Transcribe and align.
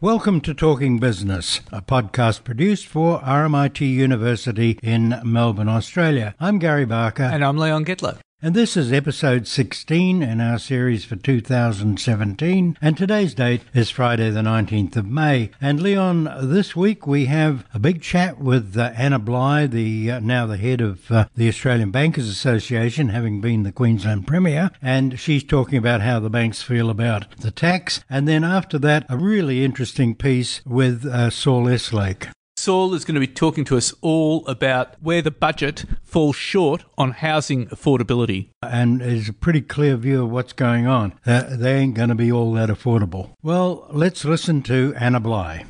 Welcome 0.00 0.42
to 0.42 0.54
Talking 0.54 1.00
Business, 1.00 1.60
a 1.72 1.82
podcast 1.82 2.44
produced 2.44 2.86
for 2.86 3.18
RMIT 3.18 3.80
University 3.80 4.78
in 4.80 5.20
Melbourne, 5.24 5.68
Australia. 5.68 6.36
I'm 6.38 6.60
Gary 6.60 6.84
Barker. 6.84 7.24
And 7.24 7.44
I'm 7.44 7.58
Leon 7.58 7.84
Gettler. 7.84 8.18
And 8.40 8.54
this 8.54 8.76
is 8.76 8.92
episode 8.92 9.48
16 9.48 10.22
in 10.22 10.40
our 10.40 10.60
series 10.60 11.04
for 11.04 11.16
2017. 11.16 12.78
And 12.80 12.96
today's 12.96 13.34
date 13.34 13.62
is 13.74 13.90
Friday, 13.90 14.30
the 14.30 14.42
19th 14.42 14.94
of 14.94 15.06
May. 15.06 15.50
And 15.60 15.82
Leon, 15.82 16.32
this 16.42 16.76
week 16.76 17.04
we 17.04 17.24
have 17.24 17.66
a 17.74 17.80
big 17.80 18.00
chat 18.00 18.38
with 18.38 18.76
uh, 18.76 18.92
Anna 18.94 19.18
Bligh, 19.18 19.66
the 19.66 20.12
uh, 20.12 20.20
now 20.20 20.46
the 20.46 20.56
head 20.56 20.80
of 20.80 21.10
uh, 21.10 21.26
the 21.34 21.48
Australian 21.48 21.90
Bankers 21.90 22.28
Association, 22.28 23.08
having 23.08 23.40
been 23.40 23.64
the 23.64 23.72
Queensland 23.72 24.28
Premier. 24.28 24.70
And 24.80 25.18
she's 25.18 25.42
talking 25.42 25.76
about 25.76 26.02
how 26.02 26.20
the 26.20 26.30
banks 26.30 26.62
feel 26.62 26.90
about 26.90 27.36
the 27.38 27.50
tax. 27.50 28.04
And 28.08 28.28
then 28.28 28.44
after 28.44 28.78
that, 28.78 29.04
a 29.08 29.16
really 29.16 29.64
interesting 29.64 30.14
piece 30.14 30.60
with 30.64 31.04
uh, 31.04 31.30
Saul 31.30 31.64
Eslake. 31.64 32.28
Saul 32.58 32.92
is 32.92 33.04
going 33.04 33.14
to 33.14 33.20
be 33.20 33.28
talking 33.28 33.64
to 33.66 33.76
us 33.76 33.94
all 34.00 34.44
about 34.48 35.00
where 35.00 35.22
the 35.22 35.30
budget 35.30 35.84
falls 36.02 36.34
short 36.34 36.84
on 36.98 37.12
housing 37.12 37.68
affordability. 37.68 38.48
And 38.60 39.00
there's 39.00 39.28
a 39.28 39.32
pretty 39.32 39.60
clear 39.60 39.96
view 39.96 40.24
of 40.24 40.32
what's 40.32 40.52
going 40.52 40.84
on. 40.88 41.14
Uh, 41.24 41.44
they 41.56 41.76
ain't 41.76 41.94
going 41.94 42.08
to 42.08 42.16
be 42.16 42.32
all 42.32 42.52
that 42.54 42.68
affordable. 42.68 43.30
Well, 43.44 43.86
let's 43.90 44.24
listen 44.24 44.62
to 44.64 44.92
Anna 44.98 45.20
Bligh. 45.20 45.66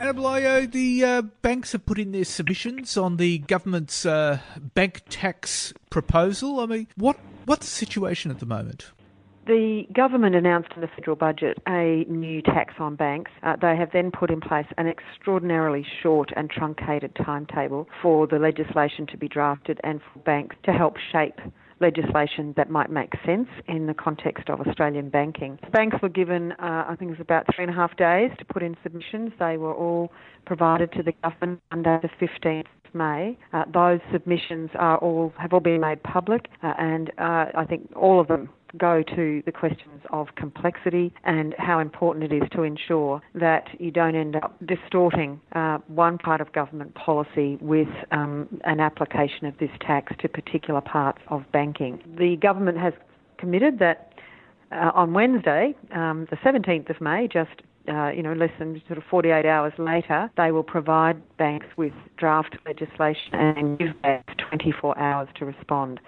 Anna 0.00 0.14
Bligh, 0.14 0.66
the 0.66 1.04
uh, 1.04 1.22
banks 1.22 1.70
have 1.70 1.86
put 1.86 2.00
in 2.00 2.10
their 2.10 2.24
submissions 2.24 2.96
on 2.96 3.16
the 3.16 3.38
government's 3.38 4.04
uh, 4.04 4.40
bank 4.74 5.02
tax 5.08 5.72
proposal. 5.90 6.58
I 6.58 6.66
mean, 6.66 6.88
what 6.96 7.16
what's 7.44 7.66
the 7.66 7.86
situation 7.86 8.32
at 8.32 8.40
the 8.40 8.46
moment? 8.46 8.90
The 9.46 9.82
government 9.92 10.34
announced 10.34 10.70
in 10.74 10.80
the 10.80 10.88
federal 10.88 11.16
budget 11.16 11.58
a 11.68 12.06
new 12.08 12.40
tax 12.40 12.74
on 12.78 12.96
banks. 12.96 13.30
Uh, 13.42 13.56
they 13.60 13.76
have 13.76 13.90
then 13.92 14.10
put 14.10 14.30
in 14.30 14.40
place 14.40 14.66
an 14.78 14.86
extraordinarily 14.86 15.84
short 16.02 16.30
and 16.34 16.48
truncated 16.48 17.14
timetable 17.22 17.86
for 18.00 18.26
the 18.26 18.38
legislation 18.38 19.06
to 19.08 19.18
be 19.18 19.28
drafted 19.28 19.80
and 19.84 20.00
for 20.00 20.20
banks 20.20 20.56
to 20.64 20.72
help 20.72 20.96
shape 21.12 21.40
legislation 21.80 22.54
that 22.56 22.70
might 22.70 22.90
make 22.90 23.12
sense 23.26 23.48
in 23.68 23.86
the 23.86 23.92
context 23.92 24.48
of 24.48 24.60
Australian 24.62 25.10
banking. 25.10 25.58
Banks 25.72 25.96
were 26.00 26.08
given, 26.08 26.52
uh, 26.52 26.86
I 26.88 26.96
think 26.98 27.10
it 27.10 27.18
was 27.18 27.20
about 27.20 27.44
three 27.54 27.64
and 27.64 27.72
a 27.72 27.76
half 27.76 27.94
days 27.96 28.30
to 28.38 28.44
put 28.46 28.62
in 28.62 28.76
submissions. 28.82 29.32
They 29.38 29.58
were 29.58 29.74
all 29.74 30.10
provided 30.46 30.90
to 30.92 31.02
the 31.02 31.12
government 31.22 31.60
under 31.70 32.00
the 32.00 32.08
15th 32.26 32.64
May. 32.94 33.36
Uh, 33.52 33.64
those 33.72 34.00
submissions 34.12 34.70
are 34.76 34.96
all 34.98 35.34
have 35.36 35.52
all 35.52 35.60
been 35.60 35.80
made 35.80 36.02
public, 36.04 36.46
uh, 36.62 36.74
and 36.78 37.10
uh, 37.18 37.46
I 37.54 37.66
think 37.68 37.90
all 37.96 38.20
of 38.20 38.28
them 38.28 38.48
go 38.78 39.02
to 39.14 39.42
the 39.46 39.52
questions 39.52 40.02
of 40.10 40.28
complexity 40.36 41.12
and 41.24 41.54
how 41.58 41.78
important 41.78 42.32
it 42.32 42.34
is 42.34 42.48
to 42.52 42.62
ensure 42.62 43.22
that 43.34 43.68
you 43.78 43.90
don't 43.90 44.14
end 44.14 44.36
up 44.36 44.56
distorting 44.66 45.40
uh, 45.52 45.78
one 45.88 46.18
part 46.18 46.40
of 46.40 46.52
government 46.52 46.94
policy 46.94 47.56
with 47.60 47.88
um, 48.10 48.48
an 48.64 48.80
application 48.80 49.46
of 49.46 49.56
this 49.58 49.70
tax 49.80 50.12
to 50.20 50.28
particular 50.28 50.80
parts 50.80 51.20
of 51.28 51.44
banking. 51.52 52.00
The 52.18 52.36
government 52.36 52.78
has 52.78 52.92
committed 53.38 53.78
that 53.78 54.12
uh, 54.72 54.90
on 54.94 55.12
Wednesday, 55.12 55.74
um, 55.94 56.26
the 56.30 56.36
17th 56.36 56.90
of 56.90 57.00
May, 57.00 57.28
just 57.28 57.62
uh, 57.88 58.08
you 58.08 58.22
know, 58.22 58.32
less 58.32 58.50
than 58.58 58.80
sort 58.86 58.98
of 58.98 59.04
48 59.10 59.44
hours 59.44 59.72
later, 59.78 60.30
they 60.36 60.50
will 60.52 60.62
provide 60.62 61.20
banks 61.36 61.66
with 61.76 61.92
draft 62.16 62.56
legislation 62.66 63.34
and 63.34 63.78
give 63.78 64.00
banks 64.02 64.32
24 64.48 64.98
hours 64.98 65.28
to 65.36 65.44
respond. 65.44 66.00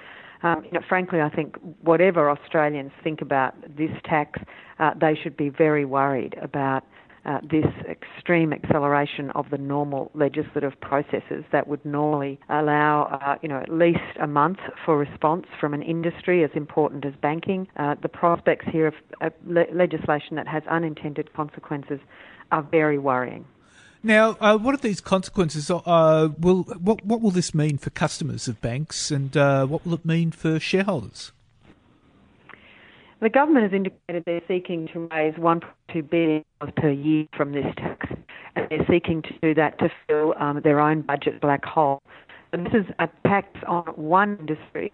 Um, 0.42 0.64
you 0.64 0.72
know, 0.72 0.80
frankly, 0.88 1.20
I 1.20 1.30
think 1.30 1.56
whatever 1.82 2.30
Australians 2.30 2.92
think 3.02 3.20
about 3.20 3.54
this 3.76 3.90
tax, 4.04 4.40
uh, 4.78 4.92
they 5.00 5.14
should 5.20 5.36
be 5.36 5.48
very 5.48 5.84
worried 5.84 6.34
about 6.40 6.84
uh, 7.26 7.40
this 7.50 7.66
extreme 7.88 8.52
acceleration 8.52 9.30
of 9.30 9.50
the 9.50 9.58
normal 9.58 10.10
legislative 10.14 10.80
processes 10.80 11.44
that 11.50 11.66
would 11.66 11.84
normally 11.84 12.38
allow, 12.48 13.04
uh, 13.20 13.36
you 13.42 13.48
know, 13.48 13.58
at 13.58 13.68
least 13.68 13.98
a 14.20 14.26
month 14.26 14.58
for 14.84 14.96
response 14.96 15.46
from 15.60 15.74
an 15.74 15.82
industry 15.82 16.44
as 16.44 16.50
important 16.54 17.04
as 17.04 17.12
banking. 17.20 17.66
Uh, 17.76 17.96
the 18.00 18.08
prospects 18.08 18.64
here 18.70 18.86
of 18.86 19.32
le- 19.44 19.66
legislation 19.72 20.36
that 20.36 20.46
has 20.46 20.62
unintended 20.70 21.32
consequences 21.34 21.98
are 22.52 22.62
very 22.62 22.98
worrying. 22.98 23.44
Now, 24.06 24.36
uh, 24.40 24.56
what 24.56 24.72
are 24.72 24.78
these 24.78 25.00
consequences? 25.00 25.68
Uh, 25.68 26.28
will 26.38 26.62
what 26.62 27.04
what 27.04 27.20
will 27.20 27.32
this 27.32 27.52
mean 27.52 27.76
for 27.76 27.90
customers 27.90 28.46
of 28.46 28.60
banks, 28.60 29.10
and 29.10 29.36
uh, 29.36 29.66
what 29.66 29.84
will 29.84 29.94
it 29.94 30.04
mean 30.04 30.30
for 30.30 30.60
shareholders? 30.60 31.32
The 33.20 33.28
government 33.28 33.64
has 33.64 33.72
indicated 33.72 34.22
they're 34.24 34.42
seeking 34.46 34.86
to 34.92 35.08
raise 35.12 35.34
1.2 35.34 36.08
billion 36.08 36.44
per 36.76 36.90
year 36.90 37.26
from 37.36 37.50
this 37.50 37.66
tax, 37.76 38.06
and 38.54 38.68
they're 38.70 38.86
seeking 38.88 39.22
to 39.22 39.32
do 39.42 39.54
that 39.54 39.76
to 39.80 39.90
fill 40.06 40.34
um, 40.38 40.60
their 40.62 40.78
own 40.78 41.02
budget 41.02 41.40
black 41.40 41.64
hole. 41.64 42.00
And 42.52 42.64
this 42.64 42.74
is 42.74 42.86
a 43.00 43.08
tax 43.26 43.48
on 43.66 43.86
one 43.96 44.36
industry 44.38 44.92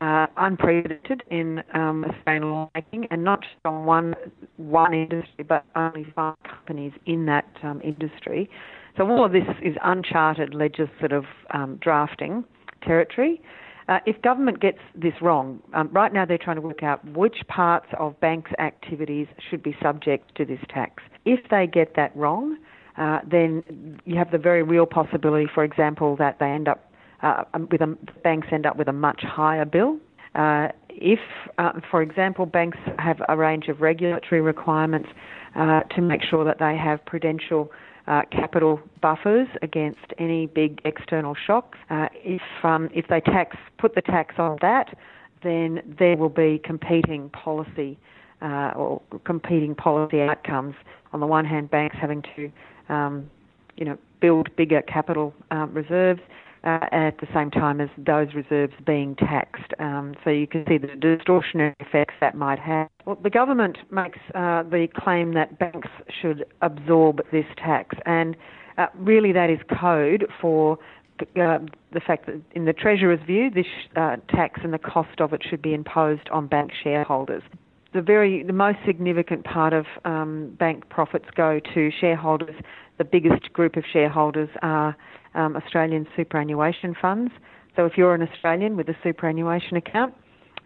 uh, 0.00 0.26
unprecedented 0.36 1.22
in 1.30 1.62
um, 1.74 2.04
Australian 2.04 2.50
lawmaking, 2.50 3.06
and 3.10 3.22
not 3.22 3.42
just 3.42 3.54
on 3.64 3.84
one 3.84 4.14
one 4.56 4.94
industry, 4.94 5.44
but 5.46 5.64
only 5.76 6.06
five 6.14 6.36
companies 6.48 6.92
in 7.06 7.26
that 7.26 7.48
um, 7.62 7.80
industry. 7.82 8.48
So 8.96 9.08
all 9.08 9.24
of 9.24 9.32
this 9.32 9.44
is 9.62 9.76
uncharted 9.84 10.54
legislative 10.54 11.24
um, 11.52 11.78
drafting 11.80 12.44
territory. 12.82 13.40
Uh, 13.88 13.98
if 14.06 14.20
government 14.22 14.60
gets 14.60 14.78
this 14.94 15.14
wrong, 15.20 15.60
um, 15.74 15.88
right 15.92 16.12
now 16.12 16.24
they're 16.24 16.38
trying 16.38 16.56
to 16.56 16.62
work 16.62 16.82
out 16.82 17.04
which 17.08 17.38
parts 17.48 17.86
of 17.98 18.18
banks' 18.20 18.52
activities 18.58 19.26
should 19.48 19.62
be 19.62 19.76
subject 19.82 20.34
to 20.36 20.44
this 20.44 20.60
tax. 20.68 21.02
If 21.24 21.40
they 21.50 21.66
get 21.66 21.96
that 21.96 22.14
wrong, 22.16 22.56
uh, 22.96 23.18
then 23.28 23.98
you 24.04 24.16
have 24.16 24.30
the 24.30 24.38
very 24.38 24.62
real 24.62 24.86
possibility, 24.86 25.46
for 25.52 25.64
example, 25.64 26.16
that 26.16 26.38
they 26.38 26.46
end 26.46 26.68
up 26.68 26.89
uh, 27.22 27.44
um, 27.54 27.68
with 27.70 27.80
a, 27.80 27.96
banks 28.22 28.48
end 28.50 28.66
up 28.66 28.76
with 28.76 28.88
a 28.88 28.92
much 28.92 29.20
higher 29.22 29.64
bill. 29.64 29.98
Uh, 30.34 30.68
if, 30.88 31.18
uh, 31.58 31.72
for 31.90 32.02
example, 32.02 32.46
banks 32.46 32.78
have 32.98 33.20
a 33.28 33.36
range 33.36 33.68
of 33.68 33.80
regulatory 33.80 34.40
requirements 34.40 35.08
uh, 35.56 35.80
to 35.94 36.00
make 36.00 36.22
sure 36.22 36.44
that 36.44 36.58
they 36.58 36.76
have 36.76 37.04
prudential 37.04 37.70
uh, 38.06 38.22
capital 38.30 38.80
buffers 39.02 39.48
against 39.62 39.98
any 40.18 40.46
big 40.46 40.80
external 40.84 41.34
shocks, 41.46 41.78
uh, 41.90 42.06
if 42.14 42.42
um, 42.64 42.88
if 42.94 43.06
they 43.08 43.20
tax 43.20 43.56
put 43.78 43.94
the 43.94 44.00
tax 44.00 44.36
on 44.38 44.56
that, 44.60 44.96
then 45.42 45.80
there 45.98 46.16
will 46.16 46.30
be 46.30 46.60
competing 46.64 47.28
policy 47.30 47.98
or 48.40 49.00
competing 49.24 49.74
policy 49.74 50.22
outcomes. 50.22 50.74
On 51.12 51.20
the 51.20 51.26
one 51.26 51.44
hand, 51.44 51.70
banks 51.70 51.96
having 52.00 52.22
to 52.36 52.50
um, 52.92 53.30
you 53.76 53.84
know 53.84 53.98
build 54.20 54.54
bigger 54.56 54.82
capital 54.82 55.34
um, 55.50 55.72
reserves 55.74 56.20
uh, 56.64 56.86
at 56.92 57.18
the 57.18 57.26
same 57.34 57.50
time 57.50 57.80
as 57.80 57.88
those 57.96 58.28
reserves 58.34 58.74
being 58.86 59.16
taxed. 59.16 59.72
Um, 59.78 60.14
so 60.24 60.30
you 60.30 60.46
can 60.46 60.64
see 60.68 60.78
the 60.78 60.88
distortionary 60.88 61.74
effects 61.80 62.14
that 62.20 62.34
might 62.34 62.58
have. 62.58 62.88
Well, 63.06 63.18
the 63.22 63.30
government 63.30 63.78
makes 63.90 64.18
uh, 64.34 64.62
the 64.64 64.88
claim 64.94 65.34
that 65.34 65.58
banks 65.58 65.88
should 66.20 66.44
absorb 66.60 67.20
this 67.32 67.46
tax, 67.56 67.96
and 68.06 68.36
uh, 68.78 68.86
really 68.96 69.32
that 69.32 69.50
is 69.50 69.58
code 69.80 70.26
for 70.40 70.78
uh, 71.20 71.58
the 71.92 72.00
fact 72.06 72.26
that, 72.26 72.40
in 72.52 72.64
the 72.64 72.72
Treasurer's 72.72 73.20
view, 73.26 73.50
this 73.50 73.66
uh, 73.96 74.16
tax 74.28 74.60
and 74.62 74.72
the 74.72 74.78
cost 74.78 75.20
of 75.20 75.32
it 75.32 75.42
should 75.48 75.62
be 75.62 75.74
imposed 75.74 76.28
on 76.30 76.46
bank 76.46 76.72
shareholders. 76.82 77.42
The 77.92 78.02
very, 78.02 78.44
the 78.44 78.52
most 78.52 78.78
significant 78.86 79.44
part 79.44 79.72
of 79.72 79.84
um, 80.04 80.56
bank 80.58 80.88
profits 80.90 81.26
go 81.34 81.60
to 81.74 81.90
shareholders. 82.00 82.54
The 82.98 83.04
biggest 83.04 83.52
group 83.52 83.76
of 83.76 83.84
shareholders 83.92 84.48
are 84.62 84.96
um, 85.34 85.56
Australian 85.56 86.06
superannuation 86.16 86.94
funds. 87.00 87.32
So 87.74 87.86
if 87.86 87.92
you're 87.96 88.14
an 88.14 88.22
Australian 88.22 88.76
with 88.76 88.88
a 88.88 88.96
superannuation 89.02 89.76
account, 89.76 90.14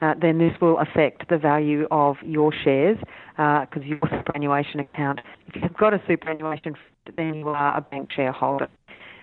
uh, 0.03 0.15
then 0.21 0.39
this 0.39 0.53
will 0.61 0.79
affect 0.79 1.29
the 1.31 1.39
value 1.39 1.87
of 1.91 2.17
your 2.23 2.53
shares 2.53 2.99
because 3.37 3.69
uh, 3.77 3.81
your 3.81 4.01
superannuation 4.11 4.81
account, 4.81 5.21
if 5.47 5.63
you've 5.63 5.75
got 5.75 5.95
a 5.95 6.03
superannuation, 6.07 6.75
then 7.17 7.35
you 7.37 7.49
are 7.49 7.77
a 7.77 7.81
bank 7.81 8.11
shareholder. 8.15 8.69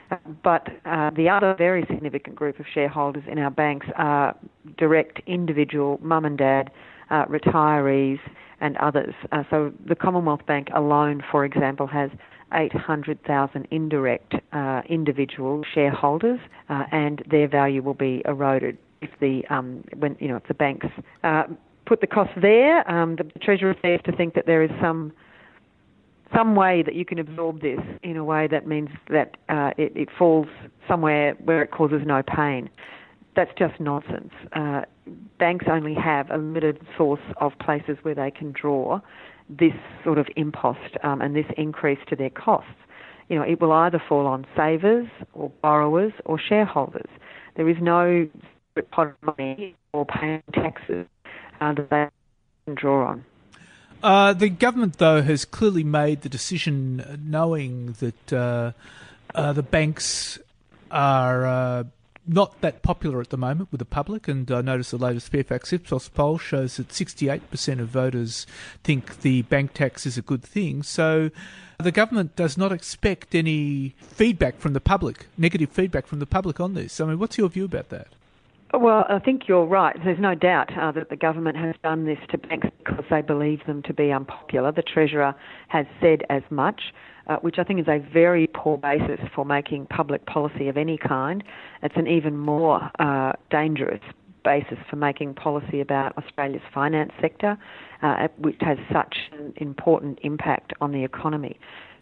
Uh, 0.09 0.17
but 0.43 0.67
the 1.15 1.29
other 1.29 1.53
very 1.57 1.85
significant 1.87 2.35
group 2.35 2.59
of 2.59 2.65
shareholders 2.73 3.23
in 3.29 3.37
our 3.37 3.51
banks 3.51 3.85
are 3.95 4.35
direct 4.77 5.21
individual 5.27 5.99
mum 6.01 6.25
and 6.25 6.37
dad, 6.37 6.71
uh, 7.11 7.25
retirees, 7.25 8.19
and 8.61 8.77
others. 8.77 9.13
Uh, 9.31 9.43
so 9.49 9.73
the 9.87 9.95
Commonwealth 9.95 10.45
Bank 10.45 10.69
alone, 10.75 11.21
for 11.31 11.43
example, 11.45 11.87
has 11.87 12.09
800,000 12.53 13.67
indirect 13.71 14.35
uh, 14.53 14.81
individual 14.89 15.63
shareholders, 15.73 16.39
uh, 16.69 16.83
and 16.91 17.23
their 17.29 17.47
value 17.47 17.81
will 17.81 17.93
be 17.93 18.21
eroded 18.25 18.77
if 19.01 19.09
the 19.19 19.41
um, 19.49 19.83
when 19.97 20.15
you 20.19 20.27
know 20.27 20.35
if 20.35 20.47
the 20.47 20.53
banks 20.53 20.87
uh, 21.23 21.43
put 21.85 22.01
the 22.01 22.07
cost 22.07 22.31
there. 22.41 22.89
Um, 22.89 23.15
the 23.15 23.23
Treasurer 23.41 23.75
seems 23.81 24.01
to 24.05 24.11
think 24.15 24.35
that 24.35 24.45
there 24.45 24.63
is 24.63 24.69
some 24.81 25.11
some 26.35 26.55
way 26.55 26.83
that 26.83 26.95
you 26.95 27.03
can 27.03 27.19
absorb 27.19 27.61
this 27.61 27.79
in 28.03 28.15
a 28.15 28.23
way 28.23 28.47
that 28.47 28.65
means 28.65 28.89
that 29.09 29.35
uh, 29.49 29.71
it, 29.77 29.91
it, 29.95 30.07
falls 30.17 30.47
somewhere 30.87 31.33
where 31.43 31.61
it 31.61 31.71
causes 31.71 32.01
no 32.05 32.23
pain. 32.23 32.69
That's 33.35 33.51
just 33.57 33.79
nonsense. 33.79 34.33
Uh, 34.53 34.81
banks 35.39 35.65
only 35.69 35.93
have 35.93 36.29
a 36.29 36.37
limited 36.37 36.79
source 36.97 37.21
of 37.37 37.53
places 37.59 37.97
where 38.01 38.15
they 38.15 38.31
can 38.31 38.51
draw 38.51 38.99
this 39.49 39.73
sort 40.03 40.17
of 40.17 40.27
impost 40.35 40.97
um, 41.03 41.21
and 41.21 41.35
this 41.35 41.45
increase 41.57 41.99
to 42.09 42.15
their 42.15 42.29
costs. 42.29 42.69
You 43.29 43.37
know, 43.37 43.43
it 43.43 43.61
will 43.61 43.71
either 43.71 44.01
fall 44.09 44.27
on 44.27 44.45
savers 44.55 45.07
or 45.33 45.49
borrowers 45.61 46.13
or 46.25 46.37
shareholders. 46.39 47.09
There 47.55 47.69
is 47.69 47.77
no 47.81 48.27
pot 48.91 49.07
of 49.07 49.37
money 49.37 49.75
or 49.93 50.05
paying 50.05 50.43
taxes 50.53 51.07
uh, 51.59 51.73
that 51.73 51.89
they 51.89 52.07
can 52.65 52.75
draw 52.75 53.07
on. 53.07 53.25
Uh, 54.03 54.33
the 54.33 54.49
government, 54.49 54.97
though, 54.97 55.21
has 55.21 55.45
clearly 55.45 55.83
made 55.83 56.21
the 56.21 56.29
decision 56.29 57.21
knowing 57.23 57.95
that 57.99 58.33
uh, 58.33 58.71
uh 59.35 59.53
the 59.53 59.63
banks 59.63 60.39
are 60.89 61.45
uh, 61.45 61.83
not 62.27 62.61
that 62.61 62.81
popular 62.81 63.19
at 63.19 63.29
the 63.29 63.37
moment 63.37 63.71
with 63.71 63.79
the 63.79 63.85
public, 63.85 64.27
and 64.27 64.49
I 64.51 64.61
notice 64.61 64.91
the 64.91 64.97
latest 64.97 65.31
Fairfax 65.31 65.73
Ipsos 65.73 66.09
poll 66.09 66.37
shows 66.37 66.77
that 66.77 66.89
68% 66.89 67.79
of 67.79 67.87
voters 67.87 68.45
think 68.83 69.21
the 69.21 69.41
bank 69.43 69.73
tax 69.73 70.05
is 70.05 70.17
a 70.17 70.21
good 70.21 70.43
thing. 70.43 70.83
So 70.83 71.31
the 71.79 71.91
government 71.91 72.35
does 72.35 72.57
not 72.57 72.71
expect 72.71 73.33
any 73.33 73.95
feedback 73.99 74.59
from 74.59 74.73
the 74.73 74.81
public, 74.81 75.27
negative 75.37 75.71
feedback 75.71 76.05
from 76.05 76.19
the 76.19 76.25
public 76.25 76.59
on 76.59 76.73
this. 76.73 77.01
I 77.01 77.05
mean, 77.05 77.19
what's 77.19 77.37
your 77.37 77.49
view 77.49 77.65
about 77.65 77.89
that? 77.89 78.07
Well, 78.73 79.05
I 79.09 79.19
think 79.19 79.49
you're 79.49 79.65
right. 79.65 79.97
There's 80.03 80.19
no 80.19 80.33
doubt 80.33 80.69
uh, 80.77 80.93
that 80.93 81.09
the 81.09 81.17
government 81.17 81.57
has 81.57 81.75
done 81.83 82.05
this 82.05 82.19
to 82.29 82.37
banks 82.37 82.69
because 82.77 83.03
they 83.09 83.21
believe 83.21 83.65
them 83.65 83.81
to 83.83 83.93
be 83.93 84.11
unpopular. 84.13 84.71
The 84.71 84.81
Treasurer 84.81 85.35
has 85.67 85.85
said 85.99 86.23
as 86.29 86.43
much, 86.49 86.81
uh, 87.27 87.37
which 87.37 87.55
I 87.57 87.63
think 87.63 87.79
is 87.79 87.87
a 87.87 87.99
very 88.13 88.47
poor 88.47 88.77
basis 88.77 89.19
for 89.35 89.45
making 89.45 89.87
public 89.87 90.25
policy 90.25 90.67
of 90.67 90.77
any 90.77 90.97
kind. 90.97 91.43
It's 91.83 91.95
an 91.97 92.07
even 92.07 92.37
more 92.37 92.89
uh, 92.99 93.33
dangerous 93.49 94.01
basis 94.43 94.77
for 94.89 94.95
making 94.95 95.35
policy 95.35 95.81
about 95.81 96.17
Australia's 96.17 96.63
finance 96.73 97.11
sector, 97.21 97.57
uh, 98.01 98.27
which 98.37 98.57
has 98.61 98.77
such 98.91 99.15
an 99.33 99.53
important 99.57 100.19
impact 100.23 100.73
on 100.81 100.91
the 100.91 101.03
economy. 101.03 101.59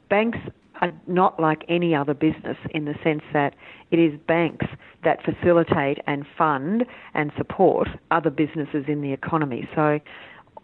Banks 0.09 0.39
are 0.81 0.91
not 1.07 1.39
like 1.39 1.63
any 1.67 1.93
other 1.93 2.13
business 2.13 2.57
in 2.71 2.85
the 2.85 2.95
sense 3.03 3.21
that 3.33 3.53
it 3.91 3.99
is 3.99 4.17
banks 4.27 4.65
that 5.03 5.19
facilitate 5.23 5.99
and 6.07 6.25
fund 6.37 6.85
and 7.13 7.31
support 7.37 7.87
other 8.11 8.29
businesses 8.29 8.85
in 8.87 9.01
the 9.01 9.11
economy. 9.11 9.67
So 9.75 9.99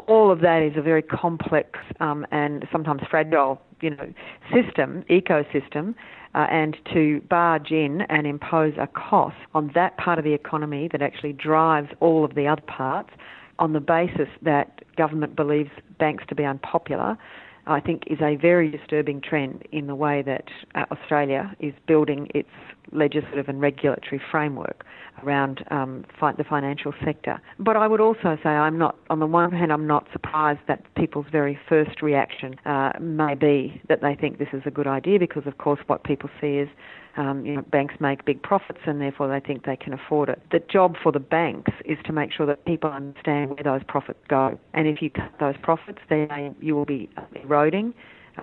all 0.07 0.31
of 0.31 0.41
that 0.41 0.61
is 0.61 0.77
a 0.77 0.81
very 0.81 1.01
complex 1.01 1.79
um, 1.99 2.25
and 2.31 2.67
sometimes 2.71 3.01
fragile, 3.09 3.61
you 3.81 3.89
know, 3.89 4.13
system, 4.53 5.03
ecosystem, 5.09 5.95
uh, 6.35 6.47
and 6.51 6.77
to 6.93 7.21
barge 7.29 7.71
in 7.71 8.01
and 8.09 8.27
impose 8.27 8.73
a 8.79 8.87
cost 8.87 9.37
on 9.53 9.71
that 9.73 9.97
part 9.97 10.19
of 10.19 10.25
the 10.25 10.33
economy 10.33 10.89
that 10.91 11.01
actually 11.01 11.33
drives 11.33 11.89
all 12.01 12.25
of 12.25 12.35
the 12.35 12.47
other 12.47 12.61
parts 12.61 13.11
on 13.57 13.73
the 13.73 13.79
basis 13.79 14.27
that 14.41 14.81
government 14.97 15.35
believes 15.35 15.69
banks 15.97 16.23
to 16.27 16.35
be 16.35 16.43
unpopular 16.43 17.17
I 17.67 17.79
think 17.79 18.03
is 18.07 18.19
a 18.21 18.35
very 18.35 18.69
disturbing 18.69 19.21
trend 19.21 19.67
in 19.71 19.87
the 19.87 19.95
way 19.95 20.21
that 20.23 20.45
uh, 20.75 20.85
Australia 20.91 21.55
is 21.59 21.73
building 21.87 22.29
its 22.33 22.49
legislative 22.91 23.49
and 23.49 23.59
regulatory 23.59 24.21
framework 24.31 24.85
around 25.23 25.63
um, 25.71 26.05
fi- 26.19 26.33
the 26.33 26.43
financial 26.43 26.93
sector. 27.03 27.41
But 27.59 27.77
I 27.77 27.87
would 27.87 28.01
also 28.01 28.37
say 28.43 28.49
I'm 28.49 28.77
not, 28.77 28.95
on 29.09 29.19
the 29.19 29.25
one 29.25 29.51
hand, 29.51 29.71
I'm 29.71 29.87
not 29.87 30.07
surprised 30.11 30.59
that 30.67 30.83
people's 30.95 31.25
very 31.31 31.57
first 31.67 32.01
reaction 32.01 32.55
uh, 32.65 32.91
may 32.99 33.35
be 33.35 33.81
that 33.89 34.01
they 34.01 34.15
think 34.15 34.37
this 34.37 34.49
is 34.53 34.61
a 34.65 34.71
good 34.71 34.87
idea 34.87 35.19
because, 35.19 35.43
of 35.47 35.57
course, 35.57 35.79
what 35.87 36.03
people 36.03 36.29
see 36.39 36.57
is 36.57 36.69
um, 37.17 37.45
you 37.45 37.55
know, 37.55 37.61
banks 37.61 37.95
make 37.99 38.25
big 38.25 38.41
profits 38.41 38.79
and 38.85 38.99
therefore 38.99 39.27
they 39.27 39.39
think 39.45 39.65
they 39.65 39.77
can 39.77 39.93
afford 39.93 40.29
it. 40.29 40.41
The 40.51 40.59
job 40.59 40.95
for 41.01 41.11
the 41.11 41.19
banks 41.19 41.71
is 41.85 41.97
to 42.05 42.13
make 42.13 42.31
sure 42.31 42.45
that 42.45 42.65
people 42.65 42.89
understand 42.89 43.51
where 43.51 43.63
those 43.63 43.81
profits 43.87 44.19
go. 44.27 44.59
And 44.73 44.87
if 44.87 45.01
you 45.01 45.09
cut 45.09 45.31
those 45.39 45.55
profits, 45.61 45.99
then 46.09 46.55
you 46.59 46.75
will 46.75 46.85
be 46.85 47.09
eroding 47.41 47.93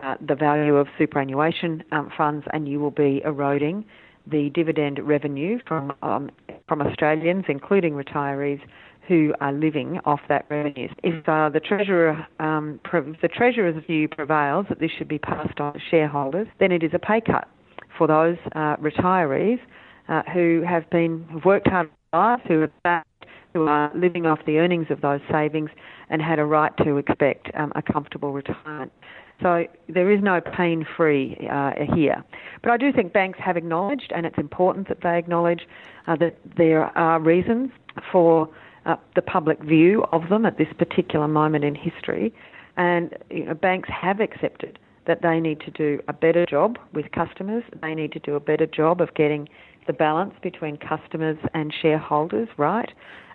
uh, 0.02 0.16
the 0.26 0.34
value 0.34 0.76
of 0.76 0.86
superannuation 0.98 1.84
um, 1.92 2.10
funds 2.16 2.46
and 2.52 2.66
you 2.66 2.80
will 2.80 2.90
be 2.90 3.20
eroding 3.24 3.84
the 4.26 4.50
dividend 4.50 4.98
revenue 5.00 5.58
from 5.66 5.92
um, 6.02 6.30
from 6.68 6.80
Australians, 6.80 7.44
including 7.48 7.94
retirees, 7.94 8.60
who 9.08 9.34
are 9.40 9.52
living 9.52 9.98
off 10.04 10.20
that 10.28 10.46
revenue. 10.48 10.88
If 11.02 11.28
uh, 11.28 11.48
the 11.48 11.60
treasurer 11.60 12.26
um, 12.38 12.80
the 12.92 13.28
treasurer's 13.28 13.84
view 13.84 14.08
prevails 14.08 14.66
that 14.68 14.78
this 14.78 14.90
should 14.96 15.08
be 15.08 15.18
passed 15.18 15.58
on 15.60 15.74
to 15.74 15.80
shareholders, 15.90 16.46
then 16.60 16.70
it 16.70 16.84
is 16.84 16.92
a 16.94 17.00
pay 17.00 17.20
cut 17.20 17.48
for 17.96 18.06
those 18.06 18.36
uh, 18.54 18.76
retirees 18.76 19.60
uh, 20.08 20.22
who 20.32 20.62
have 20.68 20.88
been 20.90 21.26
who've 21.30 21.44
worked 21.44 21.68
hard 21.68 21.90
life, 22.12 22.40
who 22.46 22.66
are 22.84 23.04
who 23.54 23.66
are 23.66 23.90
living 23.94 24.26
off 24.26 24.38
the 24.46 24.58
earnings 24.58 24.86
of 24.90 25.00
those 25.02 25.20
savings 25.30 25.70
and 26.08 26.22
had 26.22 26.38
a 26.38 26.44
right 26.44 26.72
to 26.78 26.96
expect 26.96 27.50
um, 27.54 27.72
a 27.74 27.82
comfortable 27.82 28.32
retirement. 28.32 28.92
So 29.42 29.66
there 29.88 30.10
is 30.10 30.22
no 30.22 30.40
pain 30.40 30.86
free 30.96 31.36
uh, 31.50 31.72
here. 31.94 32.24
But 32.62 32.72
I 32.72 32.76
do 32.76 32.92
think 32.92 33.12
banks 33.12 33.38
have 33.44 33.56
acknowledged, 33.56 34.12
and 34.14 34.24
it's 34.24 34.38
important 34.38 34.88
that 34.88 34.98
they 35.02 35.18
acknowledge, 35.18 35.66
uh, 36.06 36.16
that 36.16 36.38
there 36.56 36.96
are 36.96 37.20
reasons 37.20 37.70
for 38.10 38.48
uh, 38.86 38.96
the 39.16 39.22
public 39.22 39.60
view 39.62 40.04
of 40.12 40.28
them 40.28 40.46
at 40.46 40.58
this 40.58 40.68
particular 40.78 41.28
moment 41.28 41.64
in 41.64 41.74
history. 41.74 42.32
And 42.76 43.16
you 43.30 43.44
know, 43.44 43.54
banks 43.54 43.88
have 43.90 44.20
accepted 44.20 44.78
that 45.06 45.22
they 45.22 45.40
need 45.40 45.60
to 45.60 45.70
do 45.70 46.00
a 46.08 46.12
better 46.12 46.46
job 46.46 46.78
with 46.92 47.10
customers. 47.12 47.64
They 47.80 47.94
need 47.94 48.12
to 48.12 48.18
do 48.18 48.34
a 48.34 48.40
better 48.40 48.66
job 48.66 49.00
of 49.00 49.14
getting 49.14 49.48
the 49.86 49.92
balance 49.92 50.34
between 50.42 50.76
customers 50.76 51.38
and 51.54 51.72
shareholders 51.82 52.48
right, 52.56 52.90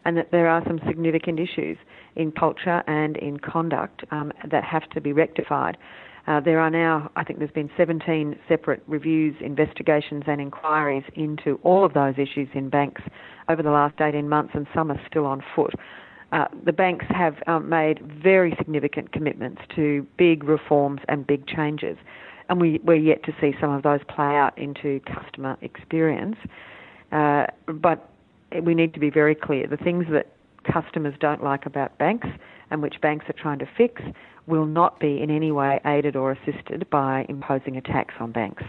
and 0.05 0.15
that 0.17 0.31
there 0.31 0.47
are 0.47 0.63
some 0.65 0.79
significant 0.87 1.39
issues 1.39 1.77
in 2.15 2.31
culture 2.31 2.83
and 2.87 3.17
in 3.17 3.37
conduct 3.39 4.03
um, 4.11 4.31
that 4.49 4.63
have 4.63 4.89
to 4.91 5.01
be 5.01 5.11
rectified. 5.11 5.77
Uh, 6.27 6.41
there 6.41 6.59
are 6.59 6.69
now, 6.69 7.09
I 7.15 7.23
think 7.23 7.39
there's 7.39 7.51
been 7.51 7.69
17 7.77 8.37
separate 8.49 8.83
reviews, 8.87 9.35
investigations, 9.39 10.23
and 10.27 10.41
inquiries 10.41 11.03
into 11.15 11.57
all 11.63 11.85
of 11.85 11.93
those 11.93 12.15
issues 12.17 12.49
in 12.53 12.69
banks 12.69 13.01
over 13.47 13.63
the 13.63 13.71
last 13.71 13.99
18 14.01 14.27
months, 14.27 14.51
and 14.53 14.67
some 14.75 14.91
are 14.91 14.99
still 15.09 15.25
on 15.25 15.41
foot. 15.55 15.73
Uh, 16.31 16.45
the 16.63 16.73
banks 16.73 17.05
have 17.09 17.41
um, 17.47 17.69
made 17.69 17.99
very 17.99 18.53
significant 18.57 19.11
commitments 19.13 19.61
to 19.75 20.05
big 20.17 20.43
reforms 20.43 21.01
and 21.07 21.25
big 21.25 21.47
changes, 21.47 21.97
and 22.49 22.59
we, 22.59 22.79
we're 22.83 22.95
yet 22.95 23.23
to 23.23 23.33
see 23.39 23.55
some 23.61 23.71
of 23.71 23.83
those 23.83 24.01
play 24.09 24.35
out 24.35 24.57
into 24.57 24.99
customer 25.01 25.57
experience. 25.61 26.35
Uh, 27.11 27.45
but 27.67 28.09
we 28.61 28.73
need 28.73 28.93
to 28.93 28.99
be 28.99 29.09
very 29.09 29.35
clear 29.35 29.67
the 29.67 29.77
things 29.77 30.05
that 30.09 30.27
customers 30.63 31.13
don't 31.19 31.43
like 31.43 31.65
about 31.65 31.97
banks 31.97 32.27
and 32.69 32.81
which 32.81 32.99
banks 33.01 33.25
are 33.29 33.33
trying 33.33 33.59
to 33.59 33.67
fix 33.77 34.01
will 34.45 34.65
not 34.65 34.99
be 34.99 35.21
in 35.21 35.29
any 35.29 35.51
way 35.51 35.79
aided 35.85 36.15
or 36.15 36.31
assisted 36.31 36.89
by 36.89 37.25
imposing 37.29 37.77
a 37.77 37.81
tax 37.81 38.13
on 38.19 38.31
banks. 38.31 38.63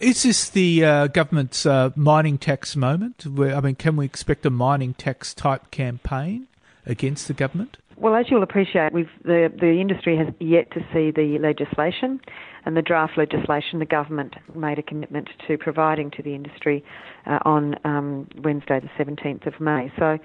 Is 0.00 0.22
this 0.24 0.50
the 0.50 0.84
uh, 0.84 1.06
government's 1.08 1.64
uh, 1.64 1.90
mining 1.94 2.36
tax 2.36 2.74
moment? 2.74 3.24
Where, 3.26 3.54
I 3.54 3.60
mean, 3.60 3.76
can 3.76 3.96
we 3.96 4.04
expect 4.04 4.44
a 4.44 4.50
mining 4.50 4.94
tax 4.94 5.32
type 5.32 5.70
campaign? 5.70 6.48
Against 6.86 7.28
the 7.28 7.34
government? 7.34 7.76
Well, 7.96 8.16
as 8.16 8.26
you'll 8.28 8.42
appreciate, 8.42 8.92
the, 8.92 9.52
the 9.60 9.80
industry 9.80 10.16
has 10.16 10.28
yet 10.40 10.70
to 10.72 10.80
see 10.92 11.12
the 11.12 11.38
legislation 11.40 12.20
and 12.64 12.76
the 12.76 12.82
draft 12.82 13.16
legislation 13.16 13.78
the 13.78 13.86
government 13.86 14.34
made 14.54 14.78
a 14.78 14.82
commitment 14.82 15.28
to 15.46 15.58
providing 15.58 16.10
to 16.12 16.22
the 16.22 16.34
industry 16.34 16.84
uh, 17.26 17.38
on 17.44 17.76
um, 17.84 18.28
Wednesday, 18.42 18.80
the 18.80 19.04
17th 19.04 19.46
of 19.46 19.60
May. 19.60 19.92
So, 19.98 20.18